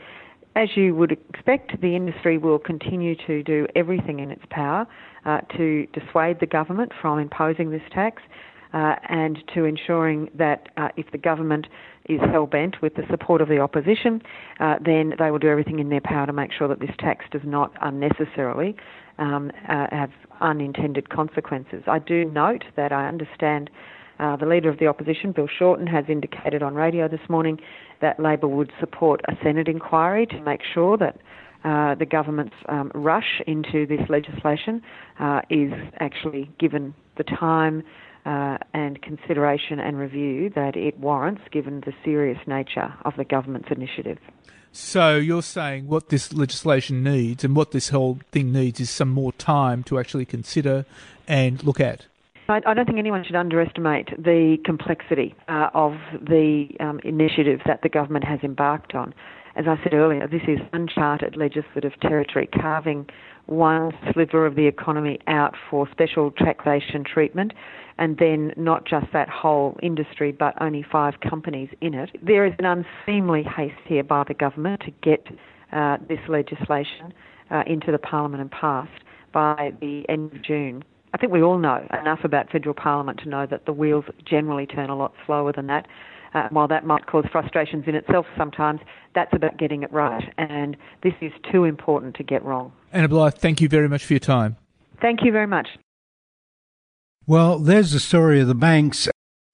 as 0.56 0.70
you 0.76 0.96
would 0.96 1.12
expect, 1.12 1.80
the 1.82 1.96
industry 1.96 2.40
will 2.40 2.58
continue 2.58 3.16
to 3.28 3.44
do 3.44 3.68
everything 3.76 4.20
in 4.20 4.32
its 4.32 4.42
power 4.50 4.88
uh, 5.26 5.42
to 5.56 5.86
dissuade 5.94 6.40
the 6.40 6.48
government 6.48 6.92
from 7.00 7.20
imposing 7.20 7.70
this 7.70 7.84
tax 7.94 8.24
uh, 8.78 8.96
and 9.10 9.40
to 9.56 9.66
ensuring 9.66 10.30
that 10.36 10.70
uh, 10.78 10.90
if 10.98 11.12
the 11.12 11.18
government 11.18 11.66
is 12.08 12.20
hell 12.32 12.46
bent 12.46 12.76
with 12.82 12.94
the 12.94 13.02
support 13.10 13.42
of 13.42 13.48
the 13.48 13.58
opposition, 13.58 14.22
uh, 14.60 14.76
then 14.86 15.14
they 15.18 15.32
will 15.32 15.40
do 15.40 15.50
everything 15.50 15.80
in 15.80 15.90
their 15.90 16.02
power 16.02 16.28
to 16.28 16.34
make 16.34 16.52
sure 16.52 16.68
that 16.68 16.80
this 16.80 16.92
tax 17.00 17.26
does 17.32 17.42
not 17.44 17.72
unnecessarily 17.82 18.76
um, 19.18 19.52
uh, 19.68 19.88
have 19.92 20.12
unintended 20.42 21.10
consequences. 21.10 21.84
I 21.88 21.98
do 21.98 22.26
note 22.26 22.66
that 22.76 22.92
I 22.92 23.08
understand. 23.08 23.70
Uh, 24.20 24.36
the 24.36 24.48
leader 24.48 24.68
of 24.68 24.80
the 24.80 24.88
opposition, 24.88 25.32
Bill 25.32 25.48
Shorten, 25.60 25.86
has 25.86 26.06
indicated 26.10 26.64
on 26.64 26.74
radio 26.74 27.08
this 27.08 27.20
morning 27.30 27.60
that 28.02 28.20
Labor 28.20 28.48
would 28.48 28.72
support 28.80 29.22
a 29.28 29.34
Senate 29.44 29.68
inquiry 29.68 30.26
to 30.26 30.42
make 30.42 30.62
sure 30.74 30.98
that 30.98 31.20
uh, 31.64 31.94
the 31.94 32.06
government's 32.06 32.56
um, 32.68 32.92
rush 32.96 33.42
into 33.46 33.86
this 33.86 34.02
legislation 34.10 34.82
uh, 35.20 35.42
is 35.52 35.72
actually 36.00 36.50
given 36.60 36.96
the 37.18 37.24
time 37.24 37.84
uh, 38.28 38.58
and 38.74 39.02
consideration 39.02 39.80
and 39.80 39.98
review 39.98 40.52
that 40.54 40.76
it 40.76 41.00
warrants 41.00 41.42
given 41.50 41.82
the 41.82 41.94
serious 42.04 42.38
nature 42.46 42.94
of 43.06 43.16
the 43.16 43.24
government's 43.24 43.70
initiative. 43.72 44.18
So 44.74 45.16
you're 45.16 45.42
saying 45.42 45.88
what 45.88 46.10
this 46.10 46.34
legislation 46.34 47.04
needs 47.04 47.46
and 47.46 47.56
what 47.56 47.72
this 47.72 47.90
whole 47.90 48.20
thing 48.32 48.52
needs 48.52 48.82
is 48.82 48.90
some 48.90 49.10
more 49.10 49.32
time 49.32 49.82
to 49.84 49.98
actually 49.98 50.26
consider 50.26 50.86
and 51.26 51.64
look 51.64 51.80
at? 51.80 52.06
I, 52.50 52.74
don't 52.74 52.86
think 52.86 52.98
anyone 52.98 53.24
should 53.26 53.36
underestimate 53.36 54.10
the 54.18 54.58
complexity 54.64 55.36
uh, 55.48 55.70
of 55.74 55.94
the 56.22 56.68
um, 56.80 57.00
initiative 57.04 57.62
that 57.66 57.82
the 57.82 57.90
government 57.90 58.24
has 58.26 58.40
embarked 58.42 58.94
on. 58.94 59.14
As 59.56 59.66
I 59.68 59.82
said 59.84 59.94
earlier, 59.94 60.28
this 60.28 60.44
is 60.48 60.60
uncharted 60.72 61.36
legislative 61.36 62.00
territory, 62.02 62.48
carving 62.48 63.08
one 63.48 63.92
sliver 64.14 64.46
of 64.46 64.56
the 64.56 64.68
economy 64.68 65.20
out 65.28 65.56
for 65.70 65.90
special 65.92 66.32
taxation 66.32 67.04
treatment 67.04 67.54
and 67.98 68.18
then 68.18 68.54
not 68.56 68.86
just 68.86 69.08
that 69.14 69.30
whole 69.30 69.78
industry, 69.82 70.32
but 70.32 70.54
only 70.62 70.86
five 70.92 71.16
companies 71.28 71.70
in 71.82 71.94
it. 71.94 72.12
There 72.22 72.46
is 72.46 72.54
an 72.60 72.66
unseemly 72.66 73.44
haste 73.44 73.74
here 73.86 74.04
by 74.04 74.24
the 74.28 74.34
government 74.34 74.82
to 74.82 74.92
get 75.02 75.26
uh, 75.72 75.98
this 76.08 76.20
legislation 76.30 77.14
uh, 77.50 77.64
into 77.66 77.92
the 77.92 77.98
Parliament 77.98 78.42
and 78.42 78.52
passed 78.52 79.04
by 79.34 79.72
the 79.82 80.04
end 80.10 80.34
of 80.34 80.44
June. 80.44 80.84
I 81.14 81.18
think 81.18 81.32
we 81.32 81.42
all 81.42 81.58
know 81.58 81.88
enough 82.00 82.20
about 82.24 82.52
federal 82.52 82.76
parliament 82.76 83.20
to 83.24 83.30
know 83.30 83.48
that 83.50 83.66
the 83.66 83.74
wheels 83.74 84.06
generally 84.26 84.66
turn 84.66 84.90
a 84.90 84.96
lot 84.96 85.14
slower 85.26 85.54
than 85.54 85.68
that. 85.68 85.88
Uh, 86.34 86.48
while 86.52 86.68
that 86.68 86.86
might 86.86 87.06
cause 87.08 87.26
frustrations 87.32 87.86
in 87.88 87.96
itself 87.96 88.26
sometimes, 88.38 88.82
that's 89.16 89.34
about 89.34 89.58
getting 89.58 89.84
it 89.84 89.92
right. 89.92 90.24
And 90.38 90.76
this 91.02 91.14
is 91.22 91.32
too 91.52 91.64
important 91.64 92.16
to 92.18 92.24
get 92.24 92.44
wrong. 92.44 92.72
Anna 92.92 93.08
Bligh, 93.08 93.30
thank 93.32 93.62
you 93.62 93.68
very 93.68 93.90
much 93.90 94.06
for 94.06 94.14
your 94.14 94.20
time. 94.20 94.58
Thank 95.02 95.24
you 95.24 95.32
very 95.32 95.48
much. 95.48 95.68
Well, 97.26 97.60
there's 97.60 97.92
the 97.92 98.00
story 98.00 98.40
of 98.40 98.48
the 98.48 98.56
banks. 98.56 99.10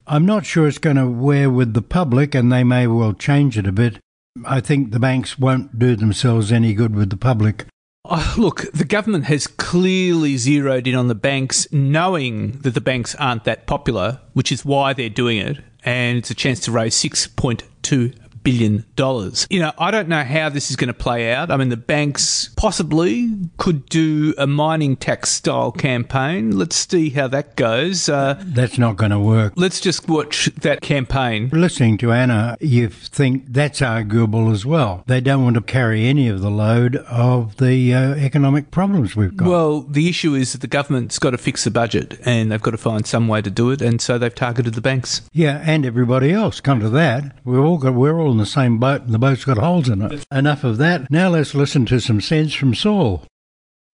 I'm 0.06 0.26
not 0.26 0.46
sure 0.46 0.68
it's 0.68 0.78
going 0.78 0.98
to 0.98 1.08
wear 1.08 1.50
with 1.50 1.74
the 1.74 1.82
public, 1.82 2.36
and 2.36 2.52
they 2.52 2.64
may 2.64 2.88
well 2.88 3.14
change 3.14 3.58
it 3.58 3.66
a 3.66 3.72
bit. 3.72 4.00
I 4.46 4.60
think 4.60 4.92
the 4.92 5.00
banks 5.00 5.40
won't 5.40 5.80
do 5.80 5.96
themselves 5.96 6.52
any 6.52 6.74
good 6.74 6.96
with 6.96 7.10
the 7.10 7.18
public. 7.18 7.66
Oh, 8.06 8.36
look, 8.38 8.72
the 8.74 8.84
government 8.84 9.26
has 9.26 9.48
clearly 9.48 10.36
zeroed 10.38 10.88
in 10.88 10.96
on 10.96 11.08
the 11.08 11.16
banks, 11.16 11.72
knowing 11.72 12.60
that 12.60 12.74
the 12.74 12.82
banks 12.82 13.16
aren't 13.16 13.46
that 13.46 13.66
popular, 13.66 14.20
which 14.34 14.52
is 14.52 14.66
why 14.66 14.94
they're 14.94 15.10
doing 15.10 15.38
it. 15.38 15.60
And 15.86 16.18
it's 16.18 16.30
a 16.30 16.36
chance 16.36 16.60
to 16.62 16.72
raise 16.72 16.96
$6.2 16.96 18.23
billion 18.44 18.86
dollars. 18.96 19.48
You 19.50 19.60
know, 19.60 19.72
I 19.78 19.92
don't 19.92 20.08
know 20.08 20.24
how 20.24 20.50
this 20.50 20.70
is 20.70 20.76
going 20.76 20.88
to 20.88 20.94
play 20.94 21.34
out. 21.34 21.52
I 21.52 21.58
mean, 21.58 21.70
the 21.70 21.78
banks 21.78 22.50
possibly 22.56 23.30
could 23.58 23.86
do 23.88 24.34
a 24.38 24.48
mining 24.48 24.96
tax 24.96 25.30
style 25.30 25.72
campaign. 25.72 26.58
Let's 26.58 26.76
see 26.76 27.10
how 27.10 27.28
that 27.30 27.56
goes. 27.56 28.10
Uh, 28.10 28.42
that's 28.46 28.78
not 28.78 28.98
going 28.98 29.12
to 29.12 29.20
work. 29.20 29.54
Let's 29.56 29.80
just 29.80 30.08
watch 30.08 30.46
that 30.62 30.82
campaign. 30.82 31.50
Listening 31.52 31.98
to 32.00 32.12
Anna, 32.12 32.58
you 32.60 32.90
think 32.90 33.46
that's 33.48 33.82
arguable 33.82 34.52
as 34.52 34.66
well. 34.66 35.04
They 35.08 35.22
don't 35.22 35.44
want 35.44 35.56
to 35.56 35.62
carry 35.62 36.06
any 36.06 36.28
of 36.28 36.42
the 36.42 36.52
load 36.52 36.98
of 36.98 37.58
the 37.58 37.94
uh, 37.94 38.16
economic 38.16 38.72
problems 38.72 39.16
we've 39.16 39.36
got. 39.36 39.48
Well, 39.48 39.82
the 39.82 40.10
issue 40.10 40.36
is 40.36 40.52
that 40.52 40.62
the 40.62 40.68
government's 40.68 41.20
got 41.20 41.32
to 41.32 41.38
fix 41.38 41.64
the 41.64 41.72
budget 41.72 42.20
and 42.26 42.52
they've 42.52 42.62
got 42.62 42.72
to 42.72 42.78
find 42.78 43.06
some 43.06 43.28
way 43.28 43.42
to 43.42 43.50
do 43.50 43.72
it, 43.72 43.82
and 43.82 44.02
so 44.02 44.18
they've 44.18 44.34
targeted 44.34 44.74
the 44.74 44.82
banks. 44.82 45.22
Yeah, 45.32 45.62
and 45.66 45.86
everybody 45.86 46.32
else. 46.32 46.60
Come 46.62 46.80
to 46.80 46.90
that, 46.90 47.36
we've 47.44 47.60
all 47.60 47.78
got 47.78 47.94
we're 47.94 48.20
all 48.20 48.33
in 48.34 48.40
the 48.40 48.46
same 48.46 48.78
boat, 48.78 49.04
and 49.04 49.14
the 49.14 49.20
boat's 49.20 49.46
got 49.46 49.58
holes 49.58 49.88
in 49.88 50.02
it. 50.02 50.26
Enough 50.32 50.64
of 50.66 50.78
that. 50.80 51.10
Now 51.10 51.30
let's 51.30 51.56
listen 51.56 51.86
to 51.86 52.02
some 52.02 52.20
sense 52.20 52.54
from 52.54 52.76
Saul. 52.76 53.24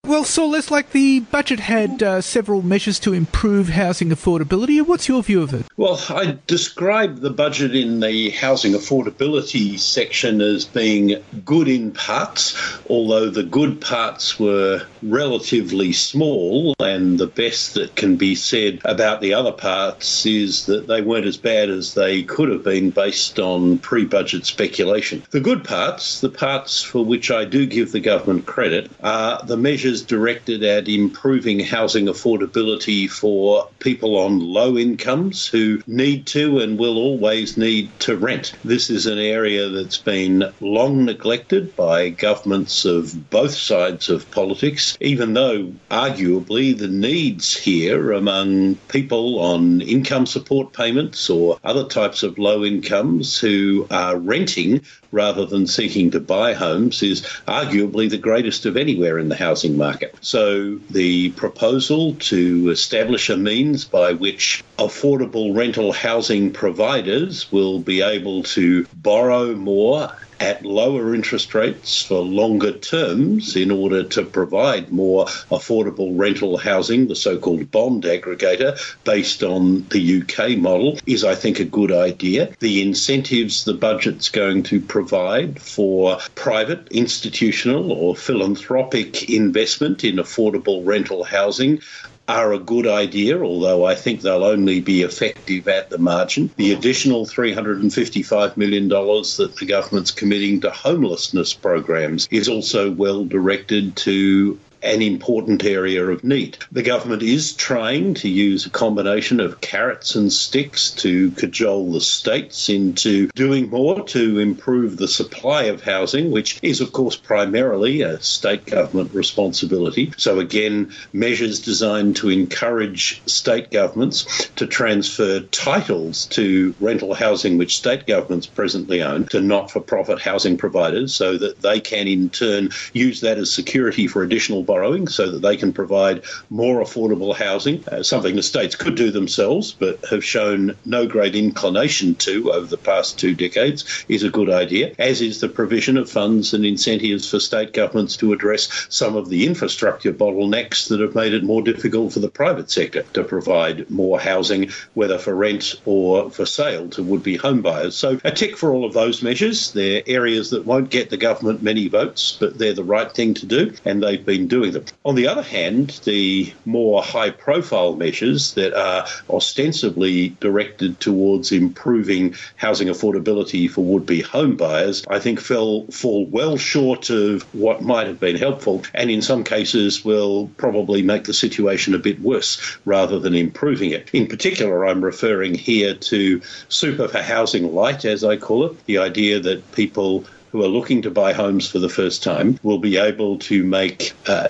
Well, 0.10 0.24
Saul, 0.24 0.56
it's 0.56 0.72
like 0.72 0.92
the 0.92 1.20
budget 1.20 1.60
had 1.60 2.01
uh, 2.01 2.22
several 2.22 2.63
measures 2.63 2.98
to 3.01 3.13
improve 3.13 3.70
housing 3.70 4.10
affordability. 4.10 4.82
What's 4.82 5.08
your 5.08 5.22
view 5.22 5.44
of 5.44 5.54
it? 5.54 5.68
Well, 5.78 6.01
I 6.10 6.39
describe 6.48 7.20
the 7.20 7.30
budget 7.30 7.75
in 7.75 8.00
the 8.00 8.32
housing 8.32 8.74
affordability 8.74 9.78
section 9.78 10.42
as 10.42 10.66
being 10.66 11.24
good 11.46 11.68
in 11.68 11.92
parts, 11.92 12.58
although 12.89 13.30
the 13.30 13.44
good 13.44 13.82
parts 13.82 14.39
were 14.39 14.82
relatively 15.04 15.94
small, 15.94 16.74
and 16.80 17.20
the 17.20 17.28
best 17.28 17.75
that 17.75 17.96
can 17.96 18.16
be 18.16 18.34
said 18.34 18.82
about 18.86 19.22
the 19.22 19.36
other 19.36 19.51
parts 19.51 20.25
is 20.25 20.66
that 20.66 20.88
they 20.88 21.04
weren't 21.04 21.28
as 21.28 21.38
bad 21.38 21.70
as 21.70 21.94
they 21.94 22.24
could 22.24 22.50
have 22.50 22.63
been 22.63 22.89
based 22.89 23.38
on 23.38 23.78
pre 23.78 24.06
budget 24.06 24.48
speculation. 24.48 25.22
The 25.30 25.39
good 25.39 25.63
parts, 25.63 26.20
the 26.20 26.30
parts 26.30 26.82
for 26.82 27.06
which 27.06 27.30
I 27.30 27.46
do 27.46 27.68
give 27.68 27.92
the 27.92 28.00
government 28.00 28.48
credit, 28.48 28.89
are 29.04 29.39
the 29.46 29.56
measures 29.56 29.99
measures 30.00 30.08
directed 30.08 30.63
at 30.63 30.88
improving 30.88 31.60
housing 31.60 32.06
affordability 32.06 33.10
for 33.10 33.68
people 33.79 34.18
on 34.18 34.39
low 34.39 34.77
incomes 34.77 35.48
who 35.48 35.82
need 35.88 36.25
to 36.25 36.60
and 36.60 36.79
will 36.79 36.98
always 36.98 37.58
need 37.58 37.89
to 38.00 38.15
rent. 38.15 38.53
This 38.63 38.89
is 38.89 39.06
an 39.06 39.18
area 39.20 39.70
that's 39.70 39.98
been 39.98 40.44
long 40.62 41.06
neglected 41.06 41.75
by 41.75 42.10
governments 42.10 42.86
of 42.86 43.29
both 43.29 43.53
sides 43.53 44.10
of 44.10 44.29
politics, 44.32 44.98
even 45.01 45.34
though 45.34 45.74
arguably 45.91 46.77
the 46.77 46.88
needs 46.88 47.56
here 47.56 48.12
among 48.13 48.75
people 48.88 49.39
on 49.39 49.82
income 49.82 50.25
support 50.25 50.74
payments 50.74 51.29
or 51.29 51.60
other 51.63 51.86
types 51.88 52.24
of 52.24 52.38
low 52.38 52.63
incomes 52.63 53.39
who 53.39 53.88
are 53.91 54.18
renting 54.18 54.82
rather 55.12 55.46
than 55.46 55.68
seeking 55.68 56.12
to 56.12 56.20
buy 56.20 56.54
homes 56.54 57.01
is 57.01 57.22
arguably 57.48 58.10
the 58.10 58.18
greatest 58.18 58.66
of 58.66 58.78
anywhere 58.78 59.18
in 59.18 59.30
the 59.30 59.36
housing 59.36 59.78
market. 59.78 60.16
So 60.22 60.75
the 60.89 61.32
proposal 61.32 62.16
to 62.16 62.70
establish 62.70 63.30
a 63.30 63.38
means 63.38 63.86
by 63.86 64.13
which 64.13 64.63
affordable 64.78 65.56
rental 65.56 65.92
housing 65.92 66.51
providers 66.51 67.51
will 67.51 67.80
be 67.80 68.01
able 68.01 68.44
to 68.44 68.86
borrow 68.94 69.56
more 69.56 70.12
at 70.39 70.65
lower 70.65 71.13
interest 71.13 71.53
rates 71.53 72.03
for 72.03 72.19
longer 72.19 72.72
terms 72.72 73.55
in 73.55 73.72
order 73.72 74.03
to 74.03 74.24
provide 74.24 74.91
more 74.91 75.25
affordable 75.51 76.17
rental 76.17 76.58
housing, 76.58 77.08
the 77.08 77.15
so 77.15 77.38
called 77.38 77.69
bond 77.72 78.03
aggregator, 78.03 78.79
based 79.03 79.43
on 79.43 79.86
the 79.89 80.22
UK 80.22 80.58
model, 80.58 80.98
is, 81.05 81.24
I 81.24 81.36
think, 81.36 81.60
a 81.60 81.65
good 81.65 81.91
idea. 81.91 82.53
The 82.60 82.81
incentives 82.81 83.65
the 83.65 83.74
budget's 83.74 84.29
going 84.29 84.63
to 84.63 84.79
provide 84.79 85.62
for 85.62 86.17
private, 86.36 86.88
institutional, 86.89 87.91
or 87.91 88.15
philanthropic 88.15 89.29
investment 89.29 90.03
in 90.03 90.15
affordable 90.15 90.86
rental 90.86 91.24
housing 91.24 91.81
are 92.30 92.54
a 92.54 92.60
good 92.60 92.88
idea, 92.88 93.42
although 93.42 93.86
I 93.86 93.96
think 93.96 94.22
they'll 94.22 94.44
only 94.44 94.80
be 94.80 95.02
effective 95.02 95.68
at 95.68 95.90
the 95.90 95.98
margin. 95.98 96.52
The 96.58 96.74
additional 96.74 97.26
$355 97.26 98.56
million 98.56 98.88
that 98.88 99.56
the 99.60 99.66
government's 99.66 100.12
committing 100.12 100.62
to 100.62 100.70
homelessness 100.70 101.54
programs 101.54 102.28
is 102.30 102.48
also 102.48 102.92
well 102.92 103.26
directed 103.26 103.96
to 103.98 104.60
an 104.82 105.02
important 105.02 105.64
area 105.64 106.06
of 106.06 106.24
need. 106.24 106.58
The 106.72 106.84
government 106.84 107.22
is 107.22 107.54
trying 107.54 108.14
to 108.16 108.30
use 108.30 108.66
a 108.66 108.70
combination 108.70 109.40
of 109.40 109.62
carrots 109.62 110.16
and 110.16 110.32
sticks 110.32 110.92
to 110.92 111.32
cajole 111.32 111.92
the 111.92 112.02
states 112.02 112.70
into 112.70 113.28
doing 113.36 113.70
more 113.70 114.04
to 114.08 114.40
improve 114.40 114.98
the 114.98 115.08
supply 115.08 115.64
of 115.64 115.84
housing, 115.84 116.32
which 116.32 116.60
is, 116.62 116.82
of 116.82 116.92
course, 116.92 117.16
primarily 117.16 118.02
a 118.02 118.20
state 118.22 118.66
government 118.66 119.14
responsibility. 119.14 120.14
So, 120.18 120.40
again, 120.40 120.94
measures 121.14 121.60
designed 121.60 122.16
to 122.18 122.30
encourage 122.30 123.22
state 123.26 123.72
governments 123.72 124.50
to 124.56 124.68
transfer 124.68 125.42
titles 125.42 126.26
to 126.28 126.74
rental 126.80 127.14
housing 127.14 127.58
which 127.58 127.78
state 127.78 128.08
governments 128.08 128.48
presently 128.48 129.02
own 129.02 129.26
to 129.26 129.42
not 129.42 129.72
for 129.72 129.80
profit 129.80 130.22
housing 130.22 130.58
providers 130.58 131.14
so 131.14 131.38
that 131.38 131.62
they 131.62 131.80
can, 131.80 132.08
in 132.08 132.30
turn, 132.30 132.70
use 132.94 133.22
that 133.22 133.38
as 133.38 133.52
security 133.52 134.08
for 134.08 134.24
additional 134.24 134.64
borrowing 134.70 135.08
so 135.08 135.32
that 135.32 135.42
they 135.42 135.58
can 135.58 135.74
provide 135.74 136.22
more 136.52 136.84
affordable 136.84 137.36
housing, 137.36 137.84
uh, 137.88 138.04
something 138.04 138.36
the 138.36 138.44
states 138.44 138.76
could 138.76 138.94
do 138.94 139.10
themselves 139.10 139.72
but 139.72 140.06
have 140.12 140.24
shown 140.24 140.76
no 140.86 141.08
great 141.08 141.36
inclination 141.36 142.14
to 142.14 142.52
over 142.54 142.68
the 142.68 142.78
past 142.78 143.18
two 143.18 143.34
decades, 143.34 144.06
is 144.08 144.22
a 144.22 144.30
good 144.30 144.52
idea, 144.64 144.94
as 145.00 145.22
is 145.22 145.40
the 145.40 145.50
provision 145.50 145.98
of 145.98 146.08
funds 146.08 146.54
and 146.54 146.64
incentives 146.66 147.28
for 147.28 147.40
state 147.40 147.74
governments 147.74 148.16
to 148.18 148.32
address 148.32 148.86
some 148.90 149.16
of 149.16 149.30
the 149.30 149.48
infrastructure 149.48 150.14
bottlenecks 150.14 150.90
that 150.90 151.00
have 151.00 151.16
made 151.16 151.34
it 151.34 151.44
more 151.44 151.64
difficult 151.64 152.14
for 152.14 152.20
the 152.20 152.30
private 152.30 152.70
sector 152.70 153.02
to 153.14 153.24
provide 153.24 153.90
more 153.90 154.20
housing, 154.20 154.70
whether 154.94 155.18
for 155.18 155.34
rent 155.36 155.82
or 155.86 156.30
for 156.30 156.46
sale 156.46 156.88
to 156.90 157.02
would 157.02 157.24
be 157.24 157.40
homebuyers. 157.40 157.94
So 157.94 158.20
a 158.24 158.32
tick 158.32 158.56
for 158.56 158.72
all 158.72 158.86
of 158.86 158.94
those 158.94 159.24
measures. 159.24 159.72
They're 159.72 160.04
areas 160.06 160.52
that 160.52 160.68
won't 160.68 160.92
get 160.92 161.10
the 161.10 161.18
government 161.18 161.64
many 161.64 161.88
votes, 161.88 162.38
but 162.40 162.58
they're 162.60 162.74
the 162.74 162.84
right 162.84 163.12
thing 163.12 163.34
to 163.36 163.48
do, 163.48 163.74
and 163.84 164.04
they've 164.04 164.26
been 164.26 164.48
doing 164.48 164.59
doing 164.60 164.74
them. 164.74 164.86
On 165.06 165.16
the 165.16 165.28
other 165.28 165.42
hand, 165.42 166.01
the 166.04 166.54
more 166.66 167.01
high 167.01 167.30
profile 167.30 167.96
measures 167.96 168.54
that 168.56 168.74
are 168.74 169.08
ostensibly 169.30 170.30
directed 170.42 171.00
towards 171.00 171.51
improving 171.51 172.36
housing 172.58 172.89
affordability 172.89 173.70
for 173.70 173.84
would 173.86 174.06
be 174.06 174.22
home 174.22 174.58
buyers, 174.58 175.06
I 175.08 175.20
think 175.20 175.39
fell, 175.39 175.86
fall 175.88 176.25
well 176.25 176.58
short 176.58 177.10
of 177.10 177.44
what 177.54 177.82
might 177.82 178.08
have 178.08 178.20
been 178.20 178.36
helpful, 178.36 178.84
and 178.94 179.10
in 179.10 179.22
some 179.22 179.44
cases 179.44 180.04
will 180.04 180.48
probably 180.58 181.01
make 181.04 181.24
the 181.24 181.34
situation 181.34 181.96
a 181.96 182.00
bit 182.00 182.20
worse 182.20 182.78
rather 182.84 183.18
than 183.20 183.34
improving 183.34 183.92
it. 183.92 184.10
In 184.13 184.28
particular, 184.28 184.86
I'm 184.86 185.04
referring 185.04 185.56
here 185.56 185.94
to 185.94 186.42
super 186.68 187.08
for 187.08 187.22
housing 187.22 187.74
light, 187.74 188.04
as 188.04 188.24
I 188.24 188.36
call 188.36 188.66
it, 188.66 188.86
the 188.86 188.98
idea 188.98 189.39
that 189.39 189.72
people 189.72 190.25
who 190.51 190.63
are 190.63 190.68
looking 190.68 191.01
to 191.01 191.12
buy 191.12 191.34
homes 191.34 191.70
for 191.70 191.79
the 191.79 191.89
first 191.89 192.24
time 192.24 192.60
will 192.63 192.79
be 192.79 192.98
able 192.98 193.38
to 193.39 193.63
make 193.63 194.13
uh, 194.27 194.48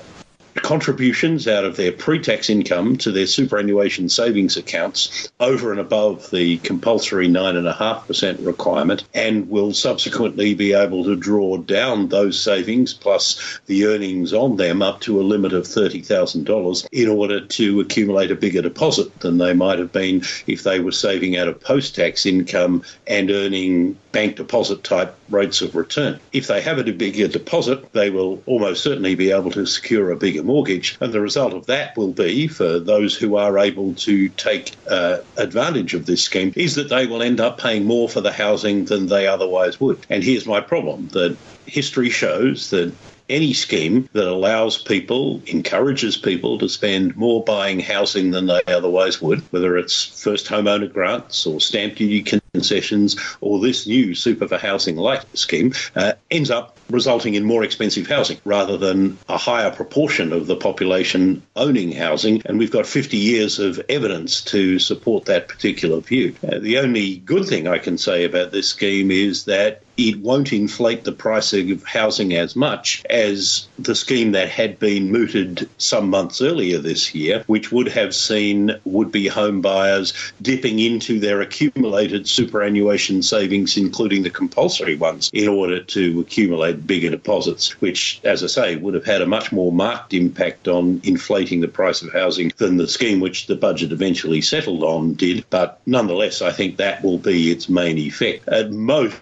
contributions 0.56 1.48
out 1.48 1.63
of 1.63 1.75
their 1.77 1.91
pre 1.91 2.20
tax 2.20 2.50
income 2.50 2.98
to 2.98 3.12
their 3.12 3.25
superannuation 3.25 4.10
savings 4.10 4.58
accounts 4.58 5.32
over 5.39 5.72
and 5.72 5.79
above 5.79 6.29
the 6.32 6.58
compulsory 6.60 7.27
9.5% 7.27 8.46
requirement 8.46 9.03
and 9.13 9.50
will 9.50 9.74
subsequently 9.74 10.53
be 10.53 10.74
able 10.74 11.03
to 11.03 11.15
draw 11.15 11.58
down 11.58 12.10
those 12.10 12.39
savings 12.39 12.94
plus 12.94 13.60
the 13.68 13.86
earnings 13.86 14.34
on 14.34 14.58
them 14.58 14.82
up 14.82 15.00
to 15.01 15.20
a 15.20 15.24
limit 15.24 15.53
of 15.53 15.63
$30,000 15.63 16.88
in 16.91 17.08
order 17.08 17.46
to 17.46 17.79
accumulate 17.79 18.32
a 18.32 18.36
bigger 18.36 18.62
deposit 18.62 19.20
than 19.20 19.38
they 19.38 19.53
might 19.53 19.79
have 19.79 19.91
been 19.91 20.24
if 20.48 20.63
they 20.63 20.79
were 20.79 20.91
saving 20.91 21.38
out 21.38 21.48
of 21.48 21.60
post 21.60 21.96
tax 21.96 22.25
income 22.25 22.84
and 23.08 23.32
earning 23.32 23.98
bank 24.12 24.36
deposit 24.36 24.84
type 24.84 25.15
rates 25.30 25.62
of 25.62 25.76
return. 25.76 26.20
If 26.32 26.48
they 26.48 26.62
have 26.62 26.80
a 26.80 26.92
bigger 26.92 27.28
deposit, 27.28 27.92
they 27.94 28.10
will 28.10 28.42
almost 28.46 28.84
certainly 28.84 29.16
be 29.16 29.32
able 29.32 29.52
to 29.52 29.66
secure 29.66 30.12
a 30.12 30.18
bigger 30.18 30.44
mortgage. 30.44 30.98
And 31.02 31.14
the 31.14 31.22
result 31.22 31.54
of 31.54 31.66
that 31.68 31.96
will 31.98 32.14
be, 32.14 32.48
for 32.48 32.80
those 32.80 33.16
who 33.16 33.36
are 33.36 33.58
able 33.58 33.96
to 33.96 34.30
take 34.30 34.76
uh, 34.88 35.20
advantage 35.38 35.94
of 35.94 36.06
this 36.06 36.24
scheme, 36.24 36.54
is 36.56 36.76
that 36.76 36.90
they 36.90 37.08
will 37.08 37.22
end 37.22 37.40
up 37.40 37.60
paying 37.60 37.86
more 37.86 38.10
for 38.10 38.22
the 38.22 38.32
housing 38.32 38.86
than 38.86 39.08
they 39.08 39.28
otherwise 39.28 39.80
would. 39.80 40.06
And 40.10 40.24
here's 40.24 40.46
my 40.46 40.62
problem 40.62 41.08
that 41.10 41.38
history 41.66 42.10
shows 42.10 42.70
that 42.72 42.98
any 43.30 43.54
scheme 43.54 44.10
that 44.14 44.28
allows 44.28 44.78
people, 44.78 45.42
encourages 45.46 46.18
people 46.18 46.58
to 46.58 46.68
spend 46.68 47.16
more 47.16 47.44
buying 47.44 47.80
housing 47.80 48.32
than 48.32 48.48
they 48.48 48.62
otherwise 48.68 49.22
would, 49.22 49.40
whether 49.52 49.78
it's 49.78 50.22
first 50.22 50.48
homeowner 50.48 50.92
grants 50.92 51.46
or 51.46 51.60
stamp 51.60 51.96
duty 51.96 52.40
concessions 52.54 53.16
or 53.42 53.60
this 53.60 53.86
new 53.88 54.16
super 54.16 54.48
for 54.48 54.58
housing 54.58 54.96
light 54.96 55.26
scheme, 55.38 55.74
uh, 55.96 56.14
ends 56.32 56.50
up 56.50 56.78
resulting 56.90 57.36
in 57.36 57.44
more 57.44 57.64
expensive 57.64 58.08
housing 58.08 58.40
rather 58.46 58.78
than 58.78 59.18
a 59.28 59.38
higher 59.38 59.70
proportion 59.70 60.34
of 60.34 60.48
the 60.48 60.56
population 60.56 61.42
owning 61.56 61.92
housing. 61.92 62.42
And 62.46 62.58
we've 62.58 62.72
got 62.72 62.88
50 62.88 63.18
years 63.18 63.60
of 63.60 63.80
evidence 63.90 64.42
to 64.46 64.80
support 64.80 65.26
that 65.26 65.48
particular 65.48 66.00
view. 66.00 66.36
Uh, 66.44 66.60
the 66.60 66.80
only 66.80 67.18
good 67.18 67.46
thing 67.46 67.68
I 67.68 67.78
can 67.78 67.98
say 67.98 68.26
about 68.26 68.52
this 68.52 68.68
scheme 68.68 69.12
is 69.12 69.46
that 69.46 69.84
it 70.08 70.20
won't 70.20 70.53
inflate 70.53 71.03
the 71.03 71.12
price 71.12 71.51
of 71.51 71.84
housing 71.84 72.34
as 72.34 72.56
much 72.56 73.03
as 73.10 73.68
the 73.77 73.94
scheme 73.94 74.32
that 74.32 74.48
had 74.48 74.79
been 74.79 75.12
mooted 75.12 75.70
some 75.77 76.10
months 76.10 76.41
earlier 76.41 76.79
this 76.79 77.13
year, 77.13 77.44
which 77.48 77.70
would 77.70 77.89
have 77.89 78.15
seen 78.15 78.72
would 78.86 79.12
be 79.12 79.27
home 79.27 79.60
buyers 79.60 80.13
dipping 80.41 80.79
into 80.79 81.20
their 81.20 81.41
accumulated 81.41 82.29
superannuation 82.29 83.22
savings, 83.22 83.75
including 83.75 84.24
the 84.24 84.29
compulsory 84.29 84.96
ones, 84.96 85.29
in 85.34 85.50
order 85.50 85.82
to 85.84 86.22
accumulate 86.22 86.88
bigger 86.88 87.10
deposits, 87.10 87.82
which, 87.82 88.22
as 88.24 88.41
I 88.41 88.48
say, 88.48 88.75
would 88.77 88.94
have 88.94 89.06
had 89.06 89.22
a 89.22 89.25
much 89.27 89.51
more 89.51 89.72
marked 89.72 90.13
impact 90.13 90.70
on 90.70 91.01
inflating 91.03 91.60
the 91.60 91.68
price 91.68 92.01
of 92.01 92.13
housing 92.13 92.53
than 92.56 92.77
the 92.77 92.88
scheme 92.88 93.20
which 93.20 93.48
the 93.48 93.56
budget 93.56 93.91
eventually 93.91 94.39
settled 94.39 94.84
on 94.84 95.15
did. 95.15 95.44
But 95.50 95.82
nonetheless, 95.86 96.41
I 96.41 96.51
think 96.51 96.77
that 96.77 97.03
will 97.03 97.18
be 97.18 97.51
its 97.51 97.68
main 97.68 97.98
effect. 97.98 98.48
At 98.48 98.72
most, 98.72 99.15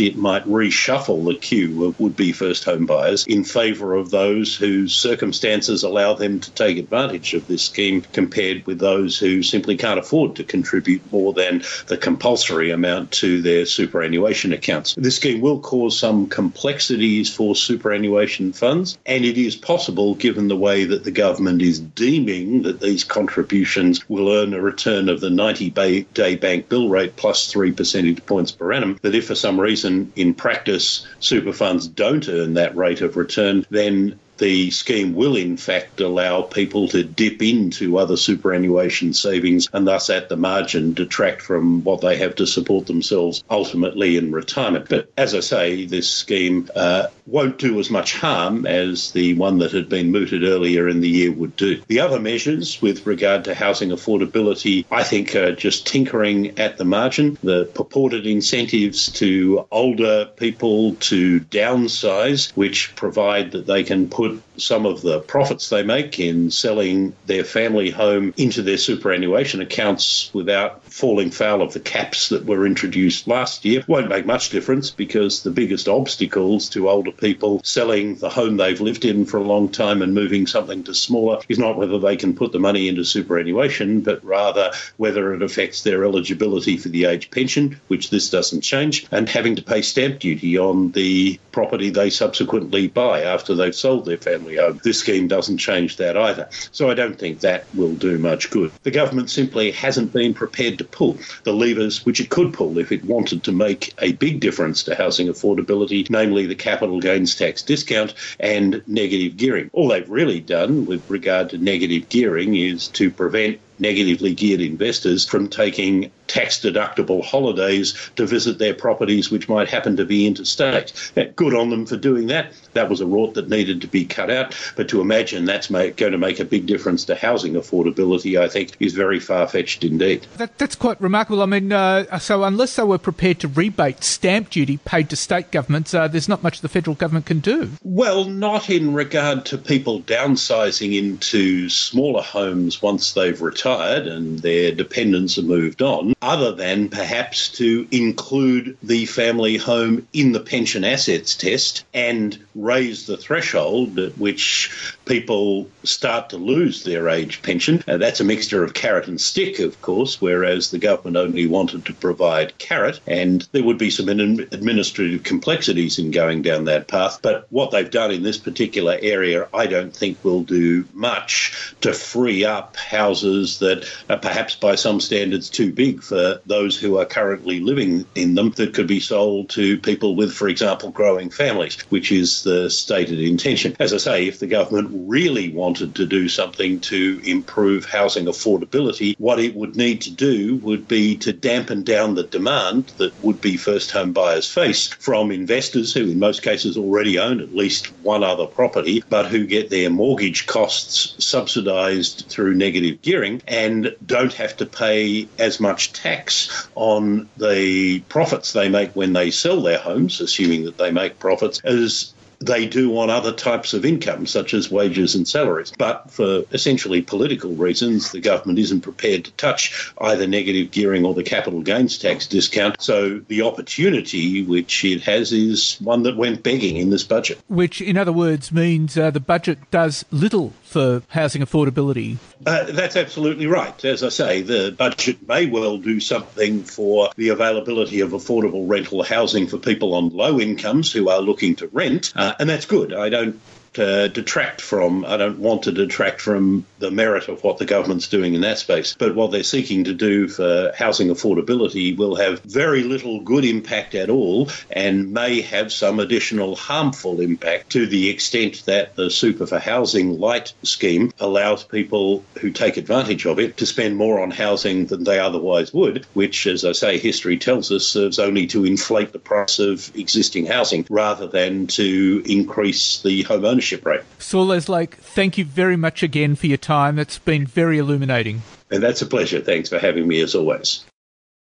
it 0.00 0.16
might 0.16 0.44
reshuffle 0.46 1.24
the 1.24 1.38
queue 1.38 1.84
of 1.84 1.98
would 2.00 2.16
be 2.16 2.32
first 2.32 2.64
home 2.64 2.86
buyers 2.86 3.24
in 3.26 3.44
favour 3.44 3.94
of 3.94 4.10
those 4.10 4.56
whose 4.56 4.94
circumstances 4.94 5.82
allow 5.82 6.14
them 6.14 6.40
to 6.40 6.50
take 6.52 6.78
advantage 6.78 7.34
of 7.34 7.46
this 7.46 7.62
scheme 7.62 8.02
compared 8.12 8.66
with 8.66 8.78
those 8.78 9.18
who 9.18 9.42
simply 9.42 9.76
can't 9.76 9.98
afford 9.98 10.36
to 10.36 10.44
contribute 10.44 11.00
more 11.12 11.32
than 11.32 11.62
the 11.86 11.96
compulsory 11.96 12.70
amount 12.70 13.10
to 13.12 13.40
their 13.42 13.64
superannuation 13.66 14.52
accounts. 14.52 14.94
This 14.96 15.16
scheme 15.16 15.40
will 15.40 15.60
cause 15.60 15.98
some 15.98 16.26
complexities 16.28 17.34
for 17.34 17.54
superannuation 17.54 18.52
funds, 18.52 18.98
and 19.06 19.24
it 19.24 19.38
is 19.38 19.56
possible, 19.56 20.14
given 20.14 20.48
the 20.48 20.56
way 20.56 20.84
that 20.84 21.04
the 21.04 21.10
government 21.10 21.62
is 21.62 21.80
deeming 21.80 22.62
that 22.62 22.80
these 22.80 23.04
contributions 23.04 24.08
will 24.08 24.30
earn 24.30 24.54
a 24.54 24.60
return 24.60 25.08
of 25.08 25.20
the 25.20 25.30
90 25.30 25.70
day 25.70 26.36
bank 26.36 26.68
bill 26.68 26.88
rate 26.88 27.16
plus 27.16 27.50
three 27.50 27.72
percentage 27.72 28.24
points 28.26 28.50
per 28.50 28.72
annum, 28.72 28.98
that 29.02 29.14
if 29.14 29.26
for 29.26 29.34
some 29.34 29.60
reason 29.60 29.83
in 29.84 30.34
practice 30.34 31.06
super 31.20 31.52
funds 31.52 31.86
don't 31.86 32.28
earn 32.28 32.54
that 32.54 32.76
rate 32.76 33.00
of 33.00 33.16
return, 33.16 33.66
then 33.70 34.18
the 34.38 34.70
scheme 34.70 35.14
will 35.14 35.36
in 35.36 35.56
fact 35.56 36.00
allow 36.00 36.42
people 36.42 36.88
to 36.88 37.04
dip 37.04 37.42
into 37.42 37.98
other 37.98 38.16
superannuation 38.16 39.14
savings 39.14 39.68
and 39.72 39.86
thus 39.86 40.10
at 40.10 40.28
the 40.28 40.36
margin 40.36 40.92
detract 40.92 41.42
from 41.42 41.84
what 41.84 42.00
they 42.00 42.16
have 42.16 42.34
to 42.36 42.46
support 42.46 42.86
themselves 42.86 43.44
ultimately 43.48 44.16
in 44.16 44.32
retirement. 44.32 44.88
But 44.88 45.12
as 45.16 45.34
I 45.34 45.40
say, 45.40 45.86
this 45.86 46.10
scheme 46.10 46.68
uh, 46.74 47.08
won't 47.26 47.58
do 47.58 47.78
as 47.80 47.90
much 47.90 48.14
harm 48.14 48.66
as 48.66 49.12
the 49.12 49.34
one 49.34 49.58
that 49.58 49.72
had 49.72 49.88
been 49.88 50.10
mooted 50.10 50.44
earlier 50.44 50.88
in 50.88 51.00
the 51.00 51.08
year 51.08 51.32
would 51.32 51.56
do. 51.56 51.80
The 51.86 52.00
other 52.00 52.20
measures 52.20 52.80
with 52.82 53.06
regard 53.06 53.44
to 53.44 53.54
housing 53.54 53.90
affordability, 53.90 54.84
I 54.90 55.04
think, 55.04 55.34
are 55.34 55.54
just 55.54 55.86
tinkering 55.86 56.58
at 56.58 56.76
the 56.76 56.84
margin. 56.84 57.38
The 57.42 57.64
purported 57.64 58.26
incentives 58.26 59.10
to 59.12 59.66
older 59.70 60.26
people 60.36 60.94
to 60.96 61.40
downsize, 61.40 62.52
which 62.56 62.94
provide 62.94 63.52
that 63.52 63.66
they 63.66 63.84
can 63.84 64.08
put 64.08 64.42
some 64.56 64.86
of 64.86 65.02
the 65.02 65.20
profits 65.20 65.68
they 65.68 65.82
make 65.82 66.20
in 66.20 66.50
selling 66.50 67.14
their 67.26 67.44
family 67.44 67.90
home 67.90 68.34
into 68.36 68.62
their 68.62 68.76
superannuation 68.76 69.60
accounts 69.60 70.30
without 70.32 70.84
falling 70.84 71.30
foul 71.30 71.62
of 71.62 71.72
the 71.72 71.80
caps 71.80 72.28
that 72.28 72.44
were 72.44 72.66
introduced 72.66 73.26
last 73.26 73.64
year 73.64 73.84
won't 73.88 74.08
make 74.08 74.26
much 74.26 74.50
difference 74.50 74.90
because 74.90 75.42
the 75.42 75.50
biggest 75.50 75.88
obstacles 75.88 76.68
to 76.68 76.88
older 76.88 77.10
people 77.18 77.60
selling 77.64 78.16
the 78.16 78.30
home 78.30 78.56
they've 78.56 78.80
lived 78.80 79.04
in 79.04 79.26
for 79.26 79.38
a 79.38 79.42
long 79.42 79.68
time 79.68 80.02
and 80.02 80.14
moving 80.14 80.46
something 80.46 80.84
to 80.84 80.94
smaller 80.94 81.40
is 81.48 81.58
not 81.58 81.76
whether 81.76 81.98
they 81.98 82.16
can 82.16 82.34
put 82.34 82.52
the 82.52 82.58
money 82.58 82.88
into 82.88 83.04
superannuation, 83.04 84.00
but 84.00 84.24
rather 84.24 84.72
whether 84.96 85.34
it 85.34 85.42
affects 85.42 85.82
their 85.82 86.04
eligibility 86.04 86.76
for 86.76 86.88
the 86.88 87.04
age 87.04 87.30
pension, 87.30 87.80
which 87.88 88.10
this 88.10 88.30
doesn't 88.30 88.62
change, 88.62 89.06
and 89.10 89.28
having 89.28 89.56
to 89.56 89.62
pay 89.62 89.82
stamp 89.82 90.18
duty 90.18 90.58
on 90.58 90.92
the 90.92 91.38
property 91.52 91.90
they 91.90 92.10
subsequently 92.10 92.88
buy 92.88 93.22
after 93.22 93.54
they've 93.54 93.74
sold 93.74 94.04
their 94.04 94.16
family 94.16 94.56
home. 94.56 94.80
This 94.82 94.98
scheme 94.98 95.28
doesn't 95.28 95.58
change 95.58 95.96
that 95.96 96.16
either. 96.16 96.48
So 96.72 96.90
I 96.90 96.94
don't 96.94 97.18
think 97.18 97.40
that 97.40 97.66
will 97.74 97.94
do 97.94 98.18
much 98.18 98.50
good. 98.50 98.72
The 98.82 98.90
government 98.90 99.30
simply 99.30 99.70
hasn't 99.70 100.12
been 100.12 100.34
prepared 100.34 100.78
to 100.78 100.84
pull 100.84 101.18
the 101.44 101.52
levers 101.52 102.04
which 102.04 102.20
it 102.20 102.30
could 102.30 102.52
pull 102.52 102.78
if 102.78 102.92
it 102.92 103.04
wanted 103.04 103.44
to 103.44 103.52
make 103.52 103.94
a 104.00 104.12
big 104.12 104.40
difference 104.40 104.82
to 104.84 104.94
housing 104.94 105.28
affordability, 105.28 106.08
namely 106.10 106.46
the 106.46 106.54
capital 106.54 107.00
gains 107.04 107.34
tax 107.34 107.62
discount 107.62 108.14
and 108.40 108.82
negative 108.86 109.36
gearing. 109.36 109.68
All 109.74 109.88
they've 109.88 110.08
really 110.08 110.40
done 110.40 110.86
with 110.86 111.08
regard 111.10 111.50
to 111.50 111.58
negative 111.58 112.08
gearing 112.08 112.56
is 112.56 112.88
to 112.88 113.10
prevent 113.10 113.60
negatively 113.78 114.34
geared 114.34 114.60
investors 114.60 115.26
from 115.26 115.48
taking 115.48 116.10
tax 116.26 116.60
deductible 116.60 117.22
holidays 117.22 118.10
to 118.16 118.26
visit 118.26 118.58
their 118.58 118.74
properties 118.74 119.30
which 119.30 119.48
might 119.48 119.68
happen 119.68 119.96
to 119.96 120.04
be 120.04 120.26
interstate. 120.26 120.92
Good 121.36 121.54
on 121.54 121.70
them 121.70 121.86
for 121.86 121.96
doing 121.96 122.28
that. 122.28 122.52
That 122.72 122.88
was 122.88 123.00
a 123.00 123.04
rort 123.04 123.34
that 123.34 123.48
needed 123.48 123.82
to 123.82 123.86
be 123.86 124.06
cut 124.06 124.30
out. 124.30 124.56
But 124.76 124.88
to 124.88 125.00
imagine 125.00 125.44
that's 125.44 125.70
make, 125.70 125.96
going 125.96 126.12
to 126.12 126.18
make 126.18 126.40
a 126.40 126.44
big 126.44 126.66
difference 126.66 127.04
to 127.06 127.14
housing 127.14 127.54
affordability, 127.54 128.40
I 128.40 128.48
think, 128.48 128.72
is 128.80 128.94
very 128.94 129.20
far 129.20 129.46
fetched 129.46 129.84
indeed. 129.84 130.26
That, 130.36 130.56
that's 130.58 130.76
quite 130.76 131.00
remarkable. 131.00 131.42
I 131.42 131.46
mean, 131.46 131.72
uh, 131.72 132.18
so 132.18 132.44
unless 132.44 132.76
they 132.76 132.84
were 132.84 132.98
prepared 132.98 133.40
to 133.40 133.48
rebate 133.48 134.02
stamp 134.02 134.50
duty 134.50 134.78
paid 134.78 135.10
to 135.10 135.16
state 135.16 135.50
governments, 135.50 135.92
uh, 135.92 136.08
there's 136.08 136.28
not 136.28 136.42
much 136.42 136.60
the 136.60 136.68
federal 136.68 136.96
government 136.96 137.26
can 137.26 137.40
do. 137.40 137.72
Well, 137.82 138.24
not 138.24 138.70
in 138.70 138.94
regard 138.94 139.46
to 139.46 139.58
people 139.58 140.00
downsizing 140.00 140.96
into 140.96 141.68
smaller 141.68 142.22
homes 142.22 142.80
once 142.80 143.12
they've 143.12 143.40
retired 143.40 143.63
retired 143.64 144.06
and 144.06 144.40
their 144.40 144.72
dependents 144.72 145.36
have 145.36 145.44
moved 145.44 145.80
on, 145.80 146.12
other 146.20 146.52
than 146.52 146.88
perhaps 146.88 147.48
to 147.48 147.86
include 147.90 148.76
the 148.82 149.06
family 149.06 149.56
home 149.56 150.06
in 150.12 150.32
the 150.32 150.40
pension 150.40 150.84
assets 150.84 151.34
test 151.34 151.84
and 151.94 152.38
raise 152.54 153.06
the 153.06 153.16
threshold 153.16 153.98
at 153.98 154.18
which 154.18 154.70
people 155.06 155.68
start 155.82 156.30
to 156.30 156.36
lose 156.36 156.84
their 156.84 157.08
age 157.08 157.40
pension. 157.42 157.82
That's 157.86 158.20
a 158.20 158.24
mixture 158.24 158.62
of 158.62 158.74
carrot 158.74 159.08
and 159.08 159.20
stick, 159.20 159.58
of 159.58 159.80
course, 159.80 160.20
whereas 160.20 160.70
the 160.70 160.78
government 160.78 161.16
only 161.16 161.46
wanted 161.46 161.86
to 161.86 161.94
provide 161.94 162.56
carrot, 162.58 163.00
and 163.06 163.46
there 163.52 163.64
would 163.64 163.78
be 163.78 163.90
some 163.90 164.08
administrative 164.08 165.22
complexities 165.22 165.98
in 165.98 166.10
going 166.10 166.42
down 166.42 166.66
that 166.66 166.88
path. 166.88 167.20
But 167.22 167.46
what 167.50 167.70
they've 167.70 167.90
done 167.90 168.10
in 168.10 168.22
this 168.22 168.38
particular 168.38 168.98
area, 169.00 169.48
I 169.54 169.66
don't 169.66 169.94
think 169.94 170.22
will 170.22 170.42
do 170.42 170.84
much 170.92 171.74
to 171.80 171.92
free 171.92 172.44
up 172.44 172.76
houses 172.76 173.53
that 173.58 173.84
are 174.08 174.18
perhaps 174.18 174.56
by 174.56 174.74
some 174.74 175.00
standards 175.00 175.50
too 175.50 175.72
big 175.72 176.02
for 176.02 176.40
those 176.46 176.78
who 176.78 176.98
are 176.98 177.06
currently 177.06 177.60
living 177.60 178.06
in 178.14 178.34
them 178.34 178.52
that 178.56 178.74
could 178.74 178.86
be 178.86 179.00
sold 179.00 179.50
to 179.50 179.78
people 179.80 180.16
with, 180.16 180.32
for 180.32 180.48
example, 180.48 180.90
growing 180.90 181.30
families, 181.30 181.78
which 181.88 182.12
is 182.12 182.42
the 182.42 182.70
stated 182.70 183.20
intention. 183.20 183.74
As 183.80 183.92
I 183.92 183.98
say, 183.98 184.26
if 184.28 184.38
the 184.40 184.46
government 184.46 184.90
really 184.92 185.52
wanted 185.52 185.94
to 185.96 186.06
do 186.06 186.28
something 186.28 186.80
to 186.82 187.20
improve 187.24 187.84
housing 187.86 188.26
affordability, 188.26 189.14
what 189.18 189.40
it 189.40 189.54
would 189.54 189.76
need 189.76 190.02
to 190.02 190.14
do 190.14 190.56
would 190.58 190.88
be 190.88 191.16
to 191.18 191.32
dampen 191.32 191.82
down 191.84 192.14
the 192.14 192.24
demand 192.28 192.92
that 192.98 193.14
would 193.20 193.40
be 193.40 193.56
first 193.56 193.90
home 193.90 194.12
buyers 194.12 194.48
face 194.50 194.88
from 195.00 195.30
investors 195.30 195.92
who, 195.92 196.10
in 196.10 196.18
most 196.18 196.42
cases, 196.42 196.76
already 196.76 197.18
own 197.18 197.40
at 197.40 197.54
least 197.54 197.92
one 198.00 198.24
other 198.24 198.46
property, 198.46 199.02
but 199.08 199.26
who 199.26 199.46
get 199.46 199.70
their 199.70 199.90
mortgage 199.90 200.46
costs 200.46 201.16
subsidised 201.20 202.26
through 202.30 202.54
negative 202.54 203.02
gearing 203.02 203.40
and 203.46 203.94
don't 204.04 204.32
have 204.34 204.56
to 204.58 204.66
pay 204.66 205.28
as 205.38 205.60
much 205.60 205.92
tax 205.92 206.68
on 206.74 207.28
the 207.36 208.00
profits 208.08 208.52
they 208.52 208.68
make 208.68 208.92
when 208.92 209.12
they 209.12 209.30
sell 209.30 209.62
their 209.62 209.78
homes, 209.78 210.20
assuming 210.20 210.64
that 210.64 210.78
they 210.78 210.90
make 210.90 211.18
profits, 211.18 211.60
as 211.64 212.14
they 212.40 212.66
do 212.66 212.98
on 212.98 213.10
other 213.10 213.32
types 213.32 213.74
of 213.74 213.84
income, 213.84 214.26
such 214.26 214.54
as 214.54 214.70
wages 214.70 215.14
and 215.14 215.26
salaries. 215.26 215.72
But 215.78 216.10
for 216.10 216.42
essentially 216.52 217.02
political 217.02 217.52
reasons, 217.52 218.12
the 218.12 218.20
government 218.20 218.58
isn't 218.58 218.82
prepared 218.82 219.24
to 219.24 219.32
touch 219.32 219.92
either 219.98 220.26
negative 220.26 220.70
gearing 220.70 221.04
or 221.04 221.14
the 221.14 221.22
capital 221.22 221.62
gains 221.62 221.98
tax 221.98 222.26
discount. 222.26 222.80
So 222.80 223.20
the 223.28 223.42
opportunity 223.42 224.42
which 224.42 224.84
it 224.84 225.02
has 225.02 225.32
is 225.32 225.78
one 225.80 226.02
that 226.04 226.16
went 226.16 226.42
begging 226.42 226.76
in 226.76 226.90
this 226.90 227.04
budget. 227.04 227.38
Which, 227.48 227.80
in 227.80 227.96
other 227.96 228.12
words, 228.12 228.52
means 228.52 228.96
uh, 228.98 229.10
the 229.10 229.20
budget 229.20 229.58
does 229.70 230.04
little 230.10 230.52
for 230.74 231.02
housing 231.08 231.40
affordability. 231.40 232.18
Uh, 232.44 232.64
that's 232.64 232.96
absolutely 232.96 233.46
right. 233.46 233.84
As 233.84 234.02
I 234.02 234.08
say, 234.08 234.42
the 234.42 234.74
budget 234.76 235.26
may 235.26 235.46
well 235.46 235.78
do 235.78 236.00
something 236.00 236.64
for 236.64 237.10
the 237.16 237.28
availability 237.28 238.00
of 238.00 238.10
affordable 238.10 238.68
rental 238.68 239.04
housing 239.04 239.46
for 239.46 239.56
people 239.56 239.94
on 239.94 240.08
low 240.08 240.40
incomes 240.40 240.92
who 240.92 241.08
are 241.08 241.20
looking 241.20 241.54
to 241.56 241.68
rent. 241.68 242.12
Uh, 242.16 242.34
and 242.40 242.50
that's 242.50 242.66
good. 242.66 242.92
I 242.92 243.08
don't 243.08 243.40
uh, 243.78 244.08
detract 244.08 244.60
from, 244.60 245.04
I 245.04 245.16
don't 245.16 245.38
want 245.38 245.64
to 245.64 245.72
detract 245.72 246.20
from 246.20 246.66
the 246.78 246.90
merit 246.90 247.28
of 247.28 247.42
what 247.42 247.58
the 247.58 247.64
government's 247.64 248.08
doing 248.08 248.34
in 248.34 248.42
that 248.42 248.58
space. 248.58 248.94
But 248.98 249.14
what 249.14 249.30
they're 249.30 249.42
seeking 249.42 249.84
to 249.84 249.94
do 249.94 250.28
for 250.28 250.72
housing 250.76 251.08
affordability 251.08 251.96
will 251.96 252.16
have 252.16 252.40
very 252.42 252.82
little 252.82 253.20
good 253.20 253.44
impact 253.44 253.94
at 253.94 254.10
all 254.10 254.48
and 254.70 255.12
may 255.12 255.40
have 255.42 255.72
some 255.72 256.00
additional 256.00 256.56
harmful 256.56 257.20
impact 257.20 257.70
to 257.70 257.86
the 257.86 258.10
extent 258.10 258.64
that 258.66 258.96
the 258.96 259.10
Super 259.10 259.46
for 259.46 259.58
Housing 259.58 260.18
Light 260.18 260.52
scheme 260.62 261.12
allows 261.18 261.64
people 261.64 262.24
who 262.40 262.50
take 262.50 262.76
advantage 262.76 263.26
of 263.26 263.38
it 263.38 263.56
to 263.58 263.66
spend 263.66 263.96
more 263.96 264.20
on 264.20 264.30
housing 264.30 264.86
than 264.86 265.04
they 265.04 265.18
otherwise 265.18 265.72
would, 265.72 266.06
which, 266.14 266.46
as 266.46 266.64
I 266.64 266.72
say, 266.72 266.98
history 266.98 267.38
tells 267.38 267.70
us 267.70 267.86
serves 267.86 268.18
only 268.18 268.46
to 268.48 268.64
inflate 268.64 269.12
the 269.12 269.18
price 269.18 269.58
of 269.58 269.90
existing 269.96 270.46
housing 270.46 270.86
rather 270.88 271.26
than 271.26 271.66
to 271.68 272.22
increase 272.26 273.02
the 273.02 273.22
home 273.22 273.44
ownership 273.44 273.63
membership 273.64 273.86
rate. 273.86 274.02
Saul 274.18 274.48
Eslake, 274.48 274.94
thank 274.94 275.38
you 275.38 275.44
very 275.44 275.76
much 275.76 276.02
again 276.02 276.34
for 276.34 276.46
your 276.46 276.58
time. 276.58 276.98
It's 276.98 277.18
been 277.18 277.46
very 277.46 277.78
illuminating. 277.78 278.42
And 278.70 278.82
that's 278.82 279.02
a 279.02 279.06
pleasure. 279.06 279.40
Thanks 279.40 279.68
for 279.68 279.78
having 279.78 280.06
me 280.06 280.20
as 280.20 280.34
always. 280.34 280.84